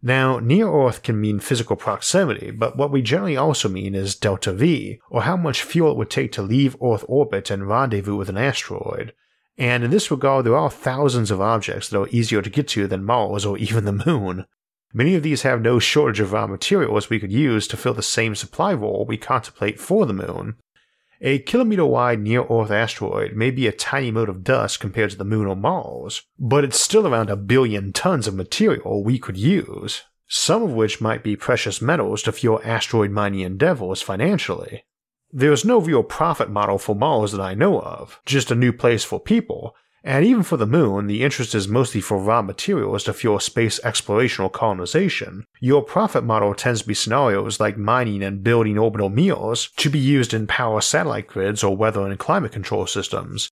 Now, 0.02 0.38
near 0.40 0.70
Earth 0.70 1.02
can 1.02 1.18
mean 1.18 1.40
physical 1.40 1.74
proximity, 1.74 2.50
but 2.50 2.76
what 2.76 2.90
we 2.90 3.00
generally 3.00 3.34
also 3.34 3.70
mean 3.70 3.94
is 3.94 4.14
delta 4.14 4.52
V, 4.52 5.00
or 5.08 5.22
how 5.22 5.38
much 5.38 5.62
fuel 5.62 5.92
it 5.92 5.96
would 5.96 6.10
take 6.10 6.32
to 6.32 6.42
leave 6.42 6.76
Earth 6.84 7.02
orbit 7.08 7.50
and 7.50 7.66
rendezvous 7.66 8.14
with 8.14 8.28
an 8.28 8.36
asteroid. 8.36 9.14
And 9.56 9.84
in 9.84 9.90
this 9.90 10.10
regard, 10.10 10.44
there 10.44 10.54
are 10.54 10.70
thousands 10.70 11.30
of 11.30 11.40
objects 11.40 11.88
that 11.88 11.98
are 11.98 12.08
easier 12.10 12.42
to 12.42 12.50
get 12.50 12.68
to 12.68 12.86
than 12.86 13.04
Mars 13.06 13.46
or 13.46 13.56
even 13.56 13.86
the 13.86 14.04
Moon. 14.06 14.44
Many 14.92 15.14
of 15.14 15.22
these 15.22 15.40
have 15.42 15.62
no 15.62 15.78
shortage 15.78 16.20
of 16.20 16.32
raw 16.34 16.46
materials 16.46 17.08
we 17.08 17.20
could 17.20 17.32
use 17.32 17.66
to 17.68 17.78
fill 17.78 17.94
the 17.94 18.02
same 18.02 18.34
supply 18.34 18.74
role 18.74 19.06
we 19.08 19.16
contemplate 19.16 19.80
for 19.80 20.04
the 20.04 20.12
Moon, 20.12 20.56
a 21.20 21.38
kilometer 21.40 21.84
wide 21.84 22.20
near 22.20 22.44
Earth 22.50 22.70
asteroid 22.70 23.34
may 23.34 23.50
be 23.50 23.66
a 23.66 23.72
tiny 23.72 24.10
mote 24.10 24.28
of 24.28 24.42
dust 24.42 24.80
compared 24.80 25.10
to 25.10 25.16
the 25.16 25.24
Moon 25.24 25.46
or 25.46 25.56
Mars, 25.56 26.22
but 26.38 26.64
it's 26.64 26.80
still 26.80 27.06
around 27.06 27.28
a 27.28 27.36
billion 27.36 27.92
tons 27.92 28.26
of 28.26 28.34
material 28.34 29.04
we 29.04 29.18
could 29.18 29.36
use, 29.36 30.02
some 30.26 30.62
of 30.62 30.72
which 30.72 31.00
might 31.00 31.22
be 31.22 31.36
precious 31.36 31.82
metals 31.82 32.22
to 32.22 32.32
fuel 32.32 32.60
asteroid 32.64 33.10
mining 33.10 33.40
endeavors 33.40 34.00
financially. 34.00 34.84
There's 35.30 35.64
no 35.64 35.78
real 35.78 36.02
profit 36.02 36.50
model 36.50 36.78
for 36.78 36.96
Mars 36.96 37.32
that 37.32 37.40
I 37.40 37.54
know 37.54 37.80
of, 37.80 38.20
just 38.24 38.50
a 38.50 38.56
new 38.56 38.72
place 38.72 39.04
for 39.04 39.20
people, 39.20 39.76
and 40.02 40.24
even 40.24 40.42
for 40.42 40.56
the 40.56 40.66
moon, 40.66 41.06
the 41.06 41.22
interest 41.22 41.54
is 41.54 41.68
mostly 41.68 42.00
for 42.00 42.18
raw 42.18 42.40
materials 42.40 43.04
to 43.04 43.12
fuel 43.12 43.38
space 43.38 43.78
exploration 43.84 44.44
or 44.44 44.50
colonization. 44.50 45.44
Your 45.60 45.82
profit 45.82 46.24
model 46.24 46.54
tends 46.54 46.82
to 46.82 46.88
be 46.88 46.94
scenarios 46.94 47.60
like 47.60 47.76
mining 47.76 48.22
and 48.22 48.42
building 48.42 48.78
orbital 48.78 49.10
mirrors 49.10 49.70
to 49.76 49.90
be 49.90 49.98
used 49.98 50.32
in 50.32 50.46
power 50.46 50.80
satellite 50.80 51.26
grids 51.26 51.62
or 51.62 51.76
weather 51.76 52.06
and 52.06 52.18
climate 52.18 52.52
control 52.52 52.86
systems. 52.86 53.50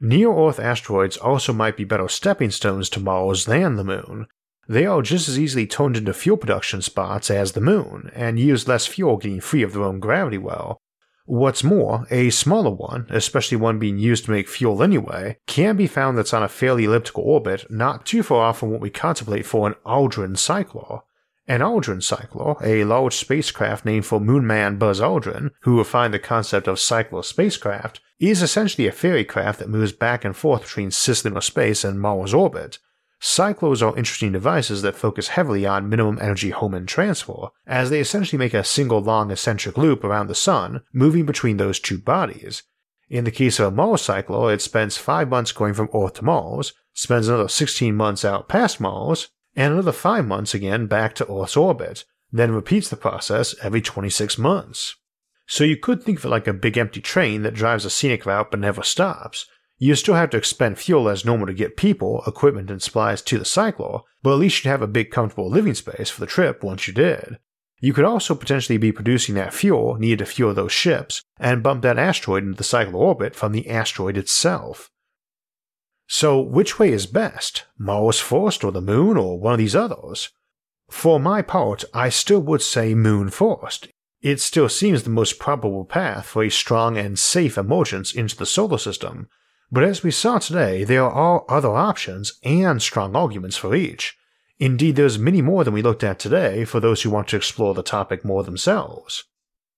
Near 0.00 0.32
Earth 0.32 0.58
asteroids 0.58 1.16
also 1.16 1.52
might 1.52 1.76
be 1.76 1.84
better 1.84 2.08
stepping 2.08 2.50
stones 2.50 2.88
to 2.90 3.00
Mars 3.00 3.44
than 3.44 3.76
the 3.76 3.84
moon. 3.84 4.26
They 4.66 4.86
are 4.86 5.02
just 5.02 5.28
as 5.28 5.38
easily 5.38 5.66
turned 5.66 5.96
into 5.96 6.14
fuel 6.14 6.38
production 6.38 6.80
spots 6.80 7.30
as 7.30 7.52
the 7.52 7.60
moon, 7.60 8.10
and 8.14 8.40
use 8.40 8.66
less 8.66 8.86
fuel 8.86 9.18
getting 9.18 9.40
free 9.40 9.62
of 9.62 9.74
their 9.74 9.82
own 9.82 10.00
gravity 10.00 10.38
well, 10.38 10.78
What's 11.26 11.64
more, 11.64 12.06
a 12.10 12.28
smaller 12.28 12.70
one, 12.70 13.06
especially 13.08 13.56
one 13.56 13.78
being 13.78 13.98
used 13.98 14.26
to 14.26 14.30
make 14.30 14.46
fuel 14.46 14.82
anyway, 14.82 15.38
can 15.46 15.74
be 15.74 15.86
found 15.86 16.18
that's 16.18 16.34
on 16.34 16.42
a 16.42 16.48
fairly 16.48 16.84
elliptical 16.84 17.22
orbit 17.24 17.70
not 17.70 18.04
too 18.04 18.22
far 18.22 18.44
off 18.44 18.58
from 18.58 18.70
what 18.70 18.82
we 18.82 18.90
contemplate 18.90 19.46
for 19.46 19.66
an 19.66 19.74
Aldrin 19.86 20.36
Cycler. 20.36 21.00
An 21.48 21.60
Aldrin 21.60 22.02
Cycler, 22.02 22.56
a 22.62 22.84
large 22.84 23.16
spacecraft 23.16 23.86
named 23.86 24.04
for 24.04 24.20
moonman 24.20 24.78
Buzz 24.78 25.00
Aldrin, 25.00 25.50
who 25.60 25.78
refined 25.78 26.12
the 26.12 26.18
concept 26.18 26.68
of 26.68 26.78
cycler 26.78 27.22
spacecraft, 27.22 28.00
is 28.18 28.42
essentially 28.42 28.86
a 28.86 28.92
ferry 28.92 29.24
craft 29.24 29.60
that 29.60 29.68
moves 29.68 29.92
back 29.92 30.24
and 30.24 30.36
forth 30.36 30.62
between 30.62 30.90
cislunar 30.90 31.42
space 31.42 31.84
and 31.84 32.00
Mars 32.00 32.34
orbit, 32.34 32.78
Cyclers 33.26 33.80
are 33.80 33.96
interesting 33.96 34.32
devices 34.32 34.82
that 34.82 34.96
focus 34.96 35.28
heavily 35.28 35.64
on 35.64 35.88
minimum 35.88 36.18
energy 36.20 36.50
Hohmann 36.50 36.84
transfer, 36.84 37.48
as 37.66 37.88
they 37.88 37.98
essentially 37.98 38.38
make 38.38 38.52
a 38.52 38.62
single 38.62 39.00
long 39.00 39.30
eccentric 39.30 39.78
loop 39.78 40.04
around 40.04 40.26
the 40.26 40.34
Sun, 40.34 40.82
moving 40.92 41.24
between 41.24 41.56
those 41.56 41.80
two 41.80 41.96
bodies. 41.96 42.64
In 43.08 43.24
the 43.24 43.30
case 43.30 43.58
of 43.58 43.72
a 43.72 43.74
Mars 43.74 44.02
cycler, 44.02 44.52
it 44.52 44.60
spends 44.60 44.98
5 44.98 45.30
months 45.30 45.52
going 45.52 45.72
from 45.72 45.88
Earth 45.94 46.12
to 46.14 46.24
Mars, 46.24 46.74
spends 46.92 47.26
another 47.26 47.48
16 47.48 47.94
months 47.94 48.26
out 48.26 48.46
past 48.46 48.78
Mars, 48.78 49.28
and 49.56 49.72
another 49.72 49.90
5 49.90 50.26
months 50.26 50.52
again 50.52 50.86
back 50.86 51.14
to 51.14 51.26
Earth's 51.26 51.56
orbit, 51.56 52.04
then 52.30 52.52
repeats 52.52 52.90
the 52.90 52.96
process 52.96 53.54
every 53.62 53.80
26 53.80 54.36
months. 54.36 54.96
So 55.46 55.64
you 55.64 55.78
could 55.78 56.02
think 56.02 56.18
of 56.18 56.26
it 56.26 56.28
like 56.28 56.46
a 56.46 56.52
big 56.52 56.76
empty 56.76 57.00
train 57.00 57.40
that 57.44 57.54
drives 57.54 57.86
a 57.86 57.90
scenic 57.90 58.26
route 58.26 58.50
but 58.50 58.60
never 58.60 58.82
stops, 58.82 59.46
you 59.78 59.94
still 59.94 60.14
have 60.14 60.30
to 60.30 60.36
expend 60.36 60.78
fuel 60.78 61.08
as 61.08 61.24
normal 61.24 61.46
to 61.46 61.54
get 61.54 61.76
people, 61.76 62.22
equipment, 62.26 62.70
and 62.70 62.80
supplies 62.80 63.20
to 63.22 63.38
the 63.38 63.44
cycler, 63.44 64.00
but 64.22 64.32
at 64.32 64.38
least 64.38 64.64
you'd 64.64 64.70
have 64.70 64.82
a 64.82 64.86
big 64.86 65.10
comfortable 65.10 65.50
living 65.50 65.74
space 65.74 66.10
for 66.10 66.20
the 66.20 66.26
trip 66.26 66.62
once 66.62 66.86
you 66.86 66.94
did. 66.94 67.38
You 67.80 67.92
could 67.92 68.04
also 68.04 68.34
potentially 68.34 68.78
be 68.78 68.92
producing 68.92 69.34
that 69.34 69.52
fuel 69.52 69.96
needed 69.96 70.20
to 70.20 70.26
fuel 70.26 70.54
those 70.54 70.72
ships 70.72 71.22
and 71.38 71.62
bump 71.62 71.82
that 71.82 71.98
asteroid 71.98 72.44
into 72.44 72.56
the 72.56 72.64
cycler 72.64 72.98
orbit 72.98 73.34
from 73.34 73.52
the 73.52 73.68
asteroid 73.68 74.16
itself. 74.16 74.90
So, 76.06 76.40
which 76.40 76.78
way 76.78 76.92
is 76.92 77.06
best? 77.06 77.64
Mars 77.78 78.20
first 78.20 78.62
or 78.62 78.72
the 78.72 78.80
moon 78.80 79.16
or 79.16 79.38
one 79.38 79.54
of 79.54 79.58
these 79.58 79.76
others? 79.76 80.30
For 80.90 81.18
my 81.18 81.42
part, 81.42 81.84
I 81.92 82.08
still 82.10 82.40
would 82.40 82.62
say 82.62 82.94
moon 82.94 83.30
first. 83.30 83.88
It 84.22 84.40
still 84.40 84.68
seems 84.68 85.02
the 85.02 85.10
most 85.10 85.38
probable 85.38 85.84
path 85.84 86.26
for 86.26 86.42
a 86.42 86.50
strong 86.50 86.96
and 86.96 87.18
safe 87.18 87.58
emergence 87.58 88.14
into 88.14 88.36
the 88.36 88.46
solar 88.46 88.78
system, 88.78 89.28
but 89.74 89.82
as 89.82 90.04
we 90.04 90.12
saw 90.12 90.38
today, 90.38 90.84
there 90.84 91.02
are 91.02 91.44
other 91.48 91.74
options 91.74 92.38
and 92.44 92.80
strong 92.80 93.16
arguments 93.16 93.56
for 93.56 93.74
each. 93.74 94.16
Indeed, 94.60 94.94
there's 94.94 95.18
many 95.18 95.42
more 95.42 95.64
than 95.64 95.74
we 95.74 95.82
looked 95.82 96.04
at 96.04 96.20
today 96.20 96.64
for 96.64 96.78
those 96.78 97.02
who 97.02 97.10
want 97.10 97.26
to 97.28 97.36
explore 97.36 97.74
the 97.74 97.82
topic 97.82 98.24
more 98.24 98.44
themselves. 98.44 99.24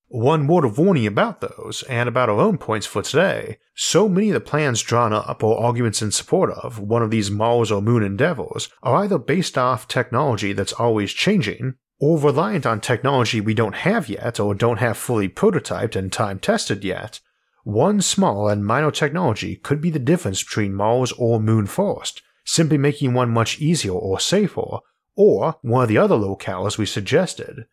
One 0.08 0.46
word 0.46 0.66
of 0.66 0.76
warning 0.76 1.06
about 1.06 1.40
those, 1.40 1.82
and 1.88 2.10
about 2.10 2.28
our 2.28 2.38
own 2.38 2.58
points 2.58 2.86
for 2.86 3.00
today. 3.00 3.56
So 3.74 4.06
many 4.06 4.28
of 4.28 4.34
the 4.34 4.40
plans 4.40 4.82
drawn 4.82 5.14
up 5.14 5.42
or 5.42 5.58
arguments 5.58 6.02
in 6.02 6.12
support 6.12 6.50
of 6.50 6.78
one 6.78 7.02
of 7.02 7.10
these 7.10 7.30
Mars 7.30 7.72
or 7.72 7.80
Moon 7.80 8.02
endeavors 8.02 8.68
are 8.82 9.02
either 9.02 9.18
based 9.18 9.56
off 9.56 9.88
technology 9.88 10.52
that's 10.52 10.74
always 10.74 11.12
changing, 11.12 11.74
or 11.98 12.18
reliant 12.18 12.66
on 12.66 12.82
technology 12.82 13.40
we 13.40 13.54
don't 13.54 13.76
have 13.76 14.10
yet 14.10 14.38
or 14.38 14.54
don't 14.54 14.78
have 14.78 14.98
fully 14.98 15.28
prototyped 15.30 15.96
and 15.96 16.12
time 16.12 16.38
tested 16.38 16.84
yet. 16.84 17.20
One 17.66 18.00
small 18.00 18.48
and 18.48 18.64
minor 18.64 18.92
technology 18.92 19.56
could 19.56 19.80
be 19.80 19.90
the 19.90 19.98
difference 19.98 20.40
between 20.40 20.72
Mars 20.72 21.10
or 21.18 21.40
Moon 21.40 21.66
first, 21.66 22.22
simply 22.44 22.78
making 22.78 23.12
one 23.12 23.30
much 23.30 23.60
easier 23.60 23.90
or 23.90 24.20
safer, 24.20 24.78
or 25.16 25.56
one 25.62 25.82
of 25.82 25.88
the 25.88 25.98
other 25.98 26.14
locales 26.14 26.78
we 26.78 26.86
suggested. 26.86 27.66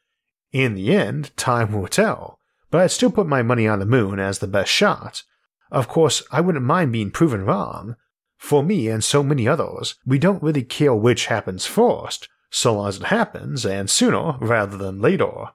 In 0.52 0.74
the 0.74 0.96
end, 0.96 1.30
time 1.38 1.72
will 1.72 1.88
tell, 1.88 2.40
but 2.72 2.82
I'd 2.82 2.90
still 2.90 3.12
put 3.12 3.28
my 3.28 3.44
money 3.44 3.68
on 3.68 3.78
the 3.78 3.86
moon 3.86 4.20
as 4.20 4.40
the 4.40 4.48
best 4.48 4.72
shot. 4.72 5.22
Of 5.70 5.88
course, 5.88 6.24
I 6.32 6.42
wouldn't 6.42 6.66
mind 6.66 6.92
being 6.92 7.12
proven 7.12 7.46
wrong. 7.46 7.96
For 8.36 8.64
me 8.64 8.88
and 8.88 9.04
so 9.04 9.22
many 9.22 9.48
others, 9.48 9.94
we 10.08 10.18
don't 10.18 10.42
really 10.42 10.64
care 10.64 10.96
which 10.96 11.28
happens 11.28 11.68
first, 11.68 12.30
so 12.50 12.74
long 12.74 12.88
as 12.88 12.98
it 12.98 13.04
happens, 13.04 13.64
and 13.64 13.88
sooner 13.92 14.40
rather 14.40 14.76
than 14.76 15.02
later. 15.02 15.50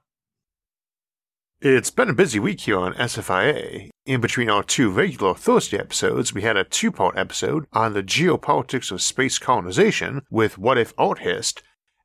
It's 1.60 1.90
been 1.90 2.08
a 2.08 2.14
busy 2.14 2.38
week 2.38 2.60
here 2.60 2.78
on 2.78 2.94
SFIA. 2.94 3.90
In 4.06 4.20
between 4.20 4.48
our 4.48 4.62
two 4.62 4.92
regular 4.92 5.34
Thursday 5.34 5.76
episodes, 5.76 6.32
we 6.32 6.42
had 6.42 6.56
a 6.56 6.62
two 6.62 6.92
part 6.92 7.18
episode 7.18 7.66
on 7.72 7.94
the 7.94 8.02
geopolitics 8.04 8.92
of 8.92 9.02
space 9.02 9.40
colonization 9.40 10.22
with 10.30 10.56
What 10.56 10.78
If 10.78 10.94
AltHist 10.94 11.62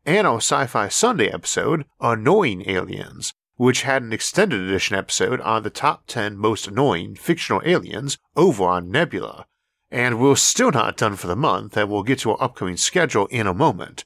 and 0.08 0.26
our 0.26 0.38
Sci 0.38 0.66
Fi 0.66 0.88
Sunday 0.88 1.28
episode, 1.28 1.86
Annoying 2.02 2.68
Aliens, 2.68 3.36
which 3.56 3.84
had 3.84 4.02
an 4.02 4.12
extended 4.12 4.60
edition 4.60 4.96
episode 4.96 5.40
on 5.42 5.62
the 5.62 5.70
top 5.70 6.08
10 6.08 6.36
most 6.36 6.68
annoying 6.68 7.14
fictional 7.14 7.62
aliens 7.64 8.18
over 8.36 8.64
on 8.64 8.90
Nebula. 8.90 9.46
And 9.92 10.20
we're 10.20 10.36
still 10.36 10.72
not 10.72 10.98
done 10.98 11.16
for 11.16 11.28
the 11.28 11.36
month, 11.36 11.78
and 11.78 11.92
we'll 11.92 12.02
get 12.02 12.18
to 12.22 12.32
our 12.32 12.42
upcoming 12.42 12.78
schedule 12.78 13.28
in 13.28 13.46
a 13.46 13.54
moment. 13.54 14.04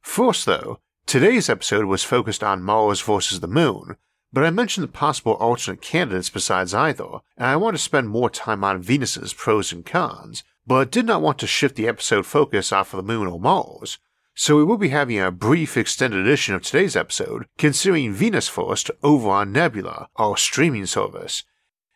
First, 0.00 0.46
though, 0.46 0.78
today's 1.06 1.50
episode 1.50 1.86
was 1.86 2.04
focused 2.04 2.44
on 2.44 2.62
Mars 2.62 3.00
versus 3.00 3.40
the 3.40 3.48
Moon, 3.48 3.96
but 4.32 4.44
I 4.44 4.50
mentioned 4.50 4.84
the 4.84 4.92
possible 4.92 5.32
alternate 5.34 5.80
candidates 5.80 6.30
besides 6.30 6.74
either, 6.74 7.20
and 7.36 7.46
I 7.46 7.56
want 7.56 7.76
to 7.76 7.82
spend 7.82 8.08
more 8.08 8.30
time 8.30 8.64
on 8.64 8.82
Venus's 8.82 9.32
pros 9.32 9.72
and 9.72 9.84
cons, 9.84 10.44
but 10.66 10.90
did 10.90 11.06
not 11.06 11.22
want 11.22 11.38
to 11.38 11.46
shift 11.46 11.76
the 11.76 11.88
episode 11.88 12.26
focus 12.26 12.72
off 12.72 12.92
of 12.92 12.98
the 12.98 13.12
Moon 13.12 13.28
or 13.28 13.40
Mars, 13.40 13.98
so 14.34 14.56
we 14.56 14.64
will 14.64 14.76
be 14.76 14.90
having 14.90 15.18
a 15.18 15.30
brief 15.30 15.76
extended 15.76 16.20
edition 16.20 16.54
of 16.54 16.62
today's 16.62 16.94
episode 16.94 17.46
considering 17.56 18.12
Venus 18.12 18.48
first 18.48 18.90
over 19.02 19.30
on 19.30 19.52
Nebula, 19.52 20.08
our 20.16 20.36
streaming 20.36 20.84
service. 20.84 21.44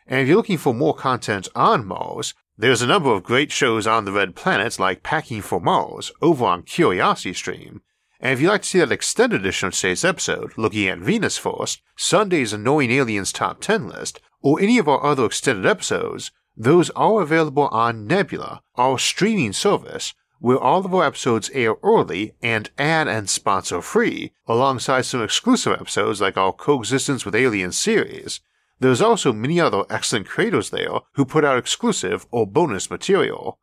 And 0.07 0.21
if 0.21 0.29
you're 0.29 0.39
looking 0.39 0.57
for 0.59 0.73
more 0.73 0.95
content 0.95 1.49
on 1.55 1.85
Mars, 1.85 2.33
there's 2.57 2.83
a 2.83 2.87
number 2.87 3.11
of 3.11 3.25
great 3.25 3.53
shows 3.53 3.87
on 3.87 4.07
the 4.07 4.13
Red 4.13 4.35
Planet 4.35 4.79
like 4.79 5.03
Packing 5.03 5.43
for 5.43 5.61
Mars 5.61 6.13
over 6.23 6.47
on 6.47 6.63
Curiosity 6.63 7.35
Stream. 7.35 7.83
And 8.21 8.35
if 8.35 8.41
you'd 8.41 8.51
like 8.51 8.63
to 8.63 8.69
see 8.69 8.79
that 8.81 8.93
extended 8.93 9.41
edition 9.41 9.69
of 9.69 9.75
today's 9.75 10.05
episode, 10.05 10.53
looking 10.59 10.89
at 10.89 10.99
Venus 10.99 11.39
first, 11.39 11.81
Sunday's 11.97 12.53
Annoying 12.53 12.91
Aliens 12.91 13.33
Top 13.33 13.61
10 13.61 13.89
list, 13.89 14.21
or 14.43 14.61
any 14.61 14.77
of 14.77 14.89
our 14.89 15.03
other 15.03 15.25
extended 15.25 15.65
episodes, 15.65 16.31
those 16.55 16.91
are 16.91 17.23
available 17.23 17.69
on 17.69 18.07
Nebula, 18.07 18.61
our 18.77 18.99
streaming 18.99 19.55
service, 19.55 20.13
where 20.39 20.59
all 20.59 20.85
of 20.85 20.95
our 20.95 21.07
episodes 21.07 21.51
air 21.55 21.77
early 21.83 22.35
and 22.43 22.71
ad 22.79 23.09
and 23.09 23.31
sponsor 23.31 23.81
free, 23.81 24.33
alongside 24.47 25.03
some 25.03 25.23
exclusive 25.23 25.73
episodes 25.73 26.21
like 26.21 26.37
our 26.37 26.53
Coexistence 26.53 27.25
with 27.25 27.35
Aliens 27.35 27.79
series. 27.79 28.41
There's 28.81 29.03
also 29.03 29.33
many 29.33 29.59
other 29.59 29.85
excellent 29.89 30.27
creators 30.27 30.69
there 30.71 31.01
who 31.15 31.25
put 31.25 31.45
out 31.45 31.59
exclusive 31.59 32.27
or 32.31 32.47
bonus 32.47 32.91
material. 32.91 33.59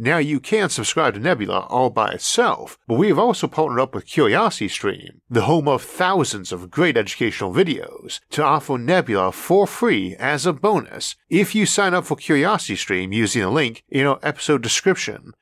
Now 0.00 0.18
you 0.18 0.38
can 0.38 0.68
subscribe 0.68 1.14
to 1.14 1.20
Nebula 1.20 1.66
all 1.68 1.90
by 1.90 2.12
itself, 2.12 2.78
but 2.86 2.94
we 2.94 3.08
have 3.08 3.18
also 3.18 3.48
partnered 3.48 3.80
up 3.80 3.96
with 3.96 4.06
Curiosity 4.06 4.68
Stream, 4.68 5.22
the 5.28 5.42
home 5.42 5.66
of 5.66 5.82
thousands 5.82 6.52
of 6.52 6.70
great 6.70 6.96
educational 6.96 7.52
videos, 7.52 8.20
to 8.30 8.44
offer 8.44 8.78
Nebula 8.78 9.32
for 9.32 9.66
free 9.66 10.14
as 10.14 10.46
a 10.46 10.52
bonus. 10.52 11.16
If 11.28 11.52
you 11.52 11.66
sign 11.66 11.94
up 11.94 12.04
for 12.04 12.16
Curiosity 12.16 12.76
Stream 12.76 13.12
using 13.12 13.42
the 13.42 13.50
link 13.50 13.82
in 13.88 14.06
our 14.06 14.20
episode 14.22 14.62
description 14.62 15.32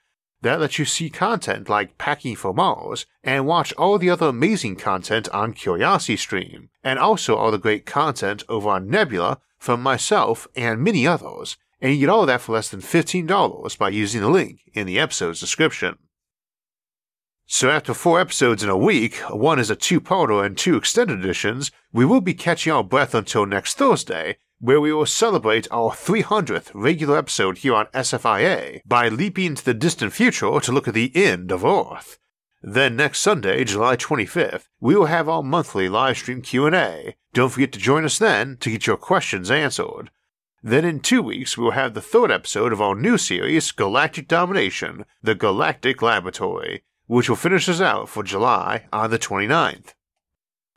that 0.40 0.60
lets 0.60 0.78
you 0.78 0.86
see 0.86 1.10
content 1.10 1.68
like 1.68 1.98
Packing 1.98 2.36
for 2.36 2.54
Mars 2.54 3.04
and 3.22 3.46
watch 3.46 3.74
all 3.74 3.98
the 3.98 4.08
other 4.08 4.28
amazing 4.28 4.76
content 4.76 5.28
on 5.34 5.52
Curiosity 5.52 6.16
Stream, 6.16 6.70
and 6.82 6.98
also 6.98 7.36
all 7.36 7.50
the 7.50 7.58
great 7.58 7.84
content 7.84 8.42
over 8.48 8.70
on 8.70 8.88
Nebula 8.88 9.38
from 9.58 9.82
myself 9.82 10.48
and 10.56 10.82
many 10.82 11.06
others, 11.06 11.58
and 11.80 11.92
you 11.92 12.00
get 12.00 12.08
all 12.08 12.22
of 12.22 12.26
that 12.26 12.40
for 12.40 12.52
less 12.52 12.68
than 12.68 12.80
$15 12.80 13.78
by 13.78 13.88
using 13.88 14.20
the 14.20 14.30
link 14.30 14.60
in 14.74 14.86
the 14.86 14.98
episode's 14.98 15.40
description. 15.40 15.98
So 17.46 17.70
after 17.70 17.94
four 17.94 18.20
episodes 18.20 18.64
in 18.64 18.68
a 18.68 18.76
week, 18.76 19.16
one 19.30 19.60
is 19.60 19.70
a 19.70 19.76
two-parter 19.76 20.44
and 20.44 20.58
two 20.58 20.76
extended 20.76 21.20
editions, 21.20 21.70
we 21.92 22.04
will 22.04 22.20
be 22.20 22.34
catching 22.34 22.72
our 22.72 22.82
breath 22.82 23.14
until 23.14 23.46
next 23.46 23.78
Thursday, 23.78 24.38
where 24.58 24.80
we 24.80 24.92
will 24.92 25.06
celebrate 25.06 25.68
our 25.70 25.92
300th 25.92 26.70
regular 26.74 27.18
episode 27.18 27.58
here 27.58 27.74
on 27.74 27.86
SFIA 27.86 28.80
by 28.84 29.08
leaping 29.08 29.46
into 29.46 29.64
the 29.64 29.74
distant 29.74 30.12
future 30.12 30.58
to 30.58 30.72
look 30.72 30.88
at 30.88 30.94
the 30.94 31.12
end 31.14 31.52
of 31.52 31.64
Earth. 31.64 32.18
Then 32.62 32.96
next 32.96 33.20
Sunday, 33.20 33.62
July 33.62 33.96
25th, 33.96 34.64
we 34.80 34.96
will 34.96 35.06
have 35.06 35.28
our 35.28 35.42
monthly 35.42 35.88
live 35.88 36.16
stream 36.18 36.42
Q&A. 36.42 37.14
Don't 37.32 37.50
forget 37.50 37.70
to 37.72 37.78
join 37.78 38.04
us 38.04 38.18
then 38.18 38.56
to 38.58 38.70
get 38.70 38.88
your 38.88 38.96
questions 38.96 39.52
answered. 39.52 40.10
Then 40.62 40.84
in 40.84 41.00
two 41.00 41.22
weeks, 41.22 41.56
we 41.56 41.64
will 41.64 41.72
have 41.72 41.94
the 41.94 42.00
third 42.00 42.30
episode 42.30 42.72
of 42.72 42.80
our 42.80 42.94
new 42.94 43.18
series, 43.18 43.70
Galactic 43.72 44.26
Domination, 44.26 45.04
The 45.22 45.34
Galactic 45.34 46.02
Laboratory, 46.02 46.82
which 47.06 47.28
will 47.28 47.36
finish 47.36 47.68
us 47.68 47.80
out 47.80 48.08
for 48.08 48.22
July 48.22 48.86
on 48.92 49.10
the 49.10 49.18
29th. 49.18 49.94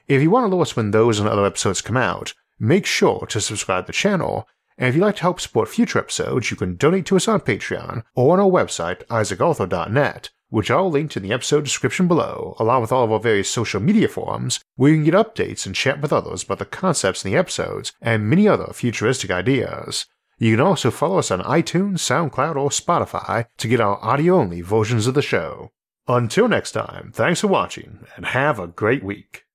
If 0.07 0.21
you 0.21 0.29
want 0.29 0.45
to 0.45 0.49
know 0.49 0.61
us 0.61 0.75
when 0.75 0.91
those 0.91 1.19
and 1.19 1.29
other 1.29 1.45
episodes 1.45 1.81
come 1.81 1.97
out, 1.97 2.33
make 2.59 2.85
sure 2.85 3.25
to 3.27 3.39
subscribe 3.39 3.85
to 3.85 3.87
the 3.87 3.93
channel. 3.93 4.47
And 4.77 4.89
if 4.89 4.95
you'd 4.95 5.01
like 5.01 5.17
to 5.17 5.21
help 5.21 5.39
support 5.39 5.69
future 5.69 5.99
episodes, 5.99 6.51
you 6.51 6.57
can 6.57 6.75
donate 6.75 7.05
to 7.07 7.15
us 7.15 7.27
on 7.27 7.41
Patreon 7.41 8.03
or 8.15 8.33
on 8.33 8.39
our 8.39 8.49
website, 8.49 9.05
isaacarthur.net, 9.05 10.29
which 10.49 10.69
I'll 10.69 10.89
link 10.89 11.15
in 11.15 11.23
the 11.23 11.33
episode 11.33 11.63
description 11.63 12.07
below, 12.07 12.55
along 12.59 12.81
with 12.81 12.91
all 12.91 13.03
of 13.03 13.11
our 13.11 13.19
various 13.19 13.49
social 13.49 13.79
media 13.79 14.07
forums, 14.07 14.59
where 14.75 14.91
you 14.91 14.97
can 14.97 15.05
get 15.05 15.13
updates 15.13 15.65
and 15.65 15.75
chat 15.75 16.01
with 16.01 16.13
others 16.13 16.43
about 16.43 16.59
the 16.59 16.65
concepts 16.65 17.23
in 17.23 17.31
the 17.31 17.37
episodes 17.37 17.93
and 18.01 18.29
many 18.29 18.47
other 18.47 18.71
futuristic 18.73 19.31
ideas. 19.31 20.05
You 20.37 20.55
can 20.55 20.65
also 20.65 20.89
follow 20.89 21.19
us 21.19 21.31
on 21.31 21.41
iTunes, 21.41 21.99
SoundCloud, 21.99 22.55
or 22.55 22.69
Spotify 22.69 23.45
to 23.57 23.67
get 23.67 23.81
our 23.81 24.03
audio 24.03 24.35
only 24.35 24.61
versions 24.61 25.05
of 25.05 25.13
the 25.13 25.21
show. 25.21 25.71
Until 26.07 26.47
next 26.47 26.71
time, 26.71 27.11
thanks 27.13 27.41
for 27.41 27.47
watching 27.47 28.07
and 28.15 28.25
have 28.25 28.57
a 28.57 28.67
great 28.67 29.03
week. 29.03 29.48